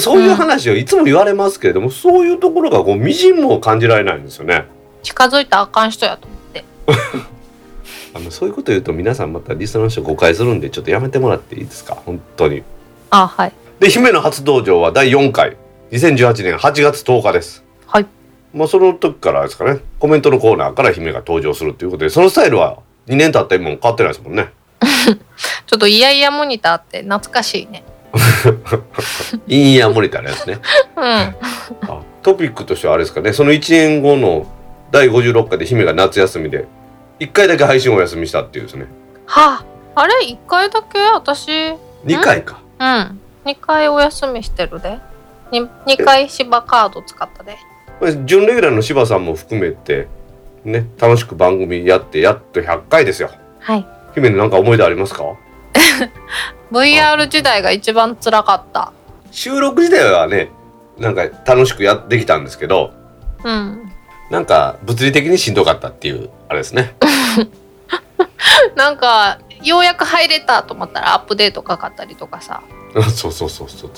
[0.00, 4.64] そういう話をいつも言われますけれども、そういうところがこうみじんも感じられないんですよね。
[5.02, 6.64] 近づいたらあかん人やと思って。
[8.14, 11.96] あのそういうこと言うと皆さんまたリスナーの人誤解するんでちょっとやめてもらっていいですか？
[12.06, 12.62] 本当に。
[13.10, 13.52] あはい。
[13.80, 15.56] で姫の初登場は第4回。
[15.92, 17.58] 2018年8月10日です。
[17.58, 17.63] はい
[18.54, 19.80] まあその時からですかね。
[19.98, 22.78] コメントのコーナーから姫が登場するということでそのスタイルは
[23.08, 24.48] 2年経った今も変わってないですもんね。
[25.66, 27.84] ちょっとイヤイヤモニターって懐かしいね。
[29.48, 30.60] イ ンイヤーモニターのやつね。
[30.96, 31.02] うん。
[31.02, 31.34] あ
[32.22, 33.32] トピックとしてはあれですかね。
[33.32, 34.46] その1年後の
[34.92, 36.66] 第56回で姫が夏休みで
[37.18, 38.86] 1回だけ配信をお休みしたっていうですね。
[39.26, 39.64] は
[39.96, 40.24] ああれ？
[40.24, 40.98] 一回だけ？
[41.12, 41.48] 私？
[41.70, 41.76] うん。
[42.06, 44.98] 2回か2回お休みしてるで。
[45.50, 47.56] 2, 2回芝カード使ったで
[48.24, 50.08] 準レギュラーの柴さんも含めて
[50.64, 53.30] ね楽しく番組やってやっと100回ですよ。
[53.60, 53.86] はい。
[54.14, 55.24] 姫のなんか思い出ありますか？
[56.70, 58.92] VR 時代が一番辛かった。
[59.30, 60.50] 収録時代はね
[60.98, 62.92] なんか楽しくやってきたんですけど
[63.44, 63.90] うん。
[64.30, 66.94] なんか物理的にしんどかったっていうあれですね。
[68.76, 72.62] なんかようやく入れたと思ったらアップデートかかったりとかさ、
[73.14, 73.90] そうそうそうそう。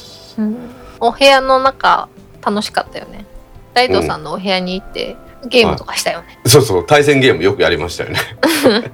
[1.00, 2.08] お部屋の中
[2.44, 3.24] 楽しかったよね
[3.76, 8.18] 大東さんのお部屋に行ってゲームとかしたよね、そうそう対戦ゲームよくやりましたよね。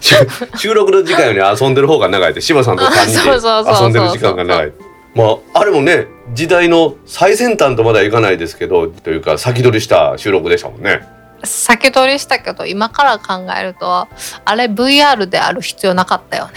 [0.00, 0.14] 収
[0.56, 3.90] 収録の時間より遊んでる方が長いって柴さんと3そうそうそうそう。
[3.90, 4.72] 人で遊んでる時間が長い。
[5.14, 5.24] ま
[5.54, 11.02] ああれもね時代の最先端とまではいかないですけどというか先取りした収録でしたもんね。
[11.44, 14.08] 先取りしたけど今から考えると
[14.44, 16.52] あれ VR である必要なかったよね。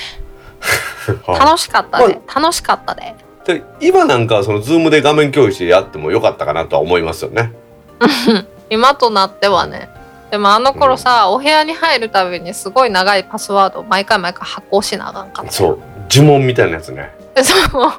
[1.27, 3.15] 楽しかったね、楽しかったで。
[3.45, 7.51] で今なんかその Zoom で画面共有してやってもよかったかなとは思いますよね
[8.69, 9.89] 今となってはね。
[10.31, 15.51] でもあの頃さ、うん、お部屋に入るたびにすごい長いパスワードを毎回毎回発行しなあかんかった。
[15.51, 15.79] そう。
[16.09, 17.13] 呪文みたいなやつね。
[17.41, 17.55] そ
[17.87, 17.93] う。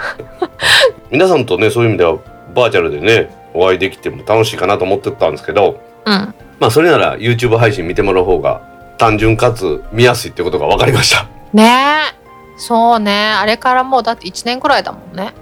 [1.10, 2.16] 皆さんとねそういう意味では
[2.54, 8.62] バーチャルでねお会いできても楽しいかなと思ってたんですけど、うん、まあそれなら YouTube 配信見てもらう方が
[8.98, 11.26] 単純かつ見やすいってことが分かりました。
[11.52, 11.64] ね
[12.12, 12.24] え。
[12.56, 13.32] そうね。
[13.32, 15.34] あれからもうだって1年くらいだもんね。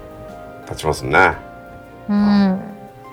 [0.68, 1.51] 経ちますね
[2.09, 2.14] うん。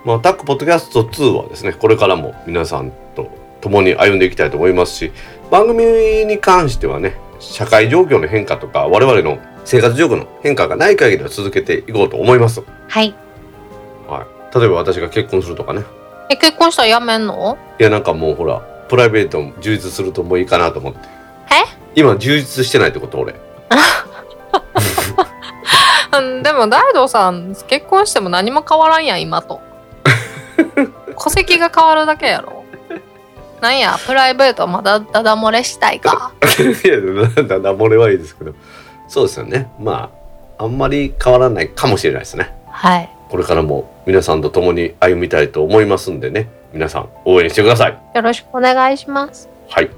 [0.06, 3.30] まあタックポッドキャスト2はですねこれからも皆さんと
[3.62, 5.12] 共に歩んでいきたいと思いますし
[5.52, 5.84] 番組
[6.26, 12.64] に関してはね社会状況の変化とか我々の生活状況の変化がない限りは続けていこうと思います。
[12.88, 13.14] はい。
[14.56, 15.84] 例えば私が結婚するとかね。
[16.30, 17.58] え結婚したらやめんの？
[17.80, 21.00] いやなんかもうほらプライベート充実するともういいかなと思って。
[21.02, 21.02] え？
[21.94, 23.36] 今充実してないってこと俺
[26.44, 29.62] でも大道さん結婚しても何も変わらんやん今と。
[31.22, 32.64] 戸籍が変わるだけやろ。
[33.62, 36.32] なんやプライベートまだダダ漏れしたいか。
[36.84, 36.98] いや
[37.44, 38.54] ダダ漏れはいいですけど。
[39.08, 39.70] そうですよね。
[39.80, 40.10] ま
[40.58, 42.54] ああんまり変わらないかもしれないですね。
[42.70, 43.10] はい。
[43.30, 46.50] これからも皆さんと共に歩みたいと思いますんでね。
[46.74, 47.98] 皆さん応援してください。
[48.16, 49.50] よろしくお願いします。
[49.70, 49.90] はい。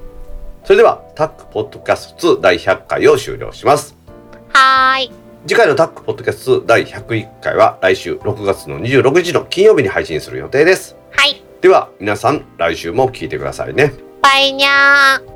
[0.64, 3.96] それではタックポッドキャスト2第100回を終了します。
[4.54, 10.96] はい次回のタックポッドキャスト2第101回は来週6月の26日の金曜日に配信する予定です。
[11.10, 11.44] はい。
[11.62, 13.92] では皆さん来週も聞いてくださいね。
[14.22, 15.31] バイニャー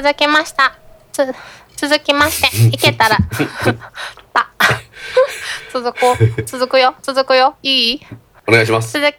[0.00, 0.76] 続きました。
[1.12, 1.26] つ、
[1.76, 3.16] 続きまして、 いけたら、
[4.32, 4.48] た。
[5.72, 6.42] 続こう。
[6.44, 6.94] 続くよ。
[7.02, 7.56] 続くよ。
[7.62, 8.06] いい？
[8.46, 8.92] お願いします。
[8.92, 9.12] 続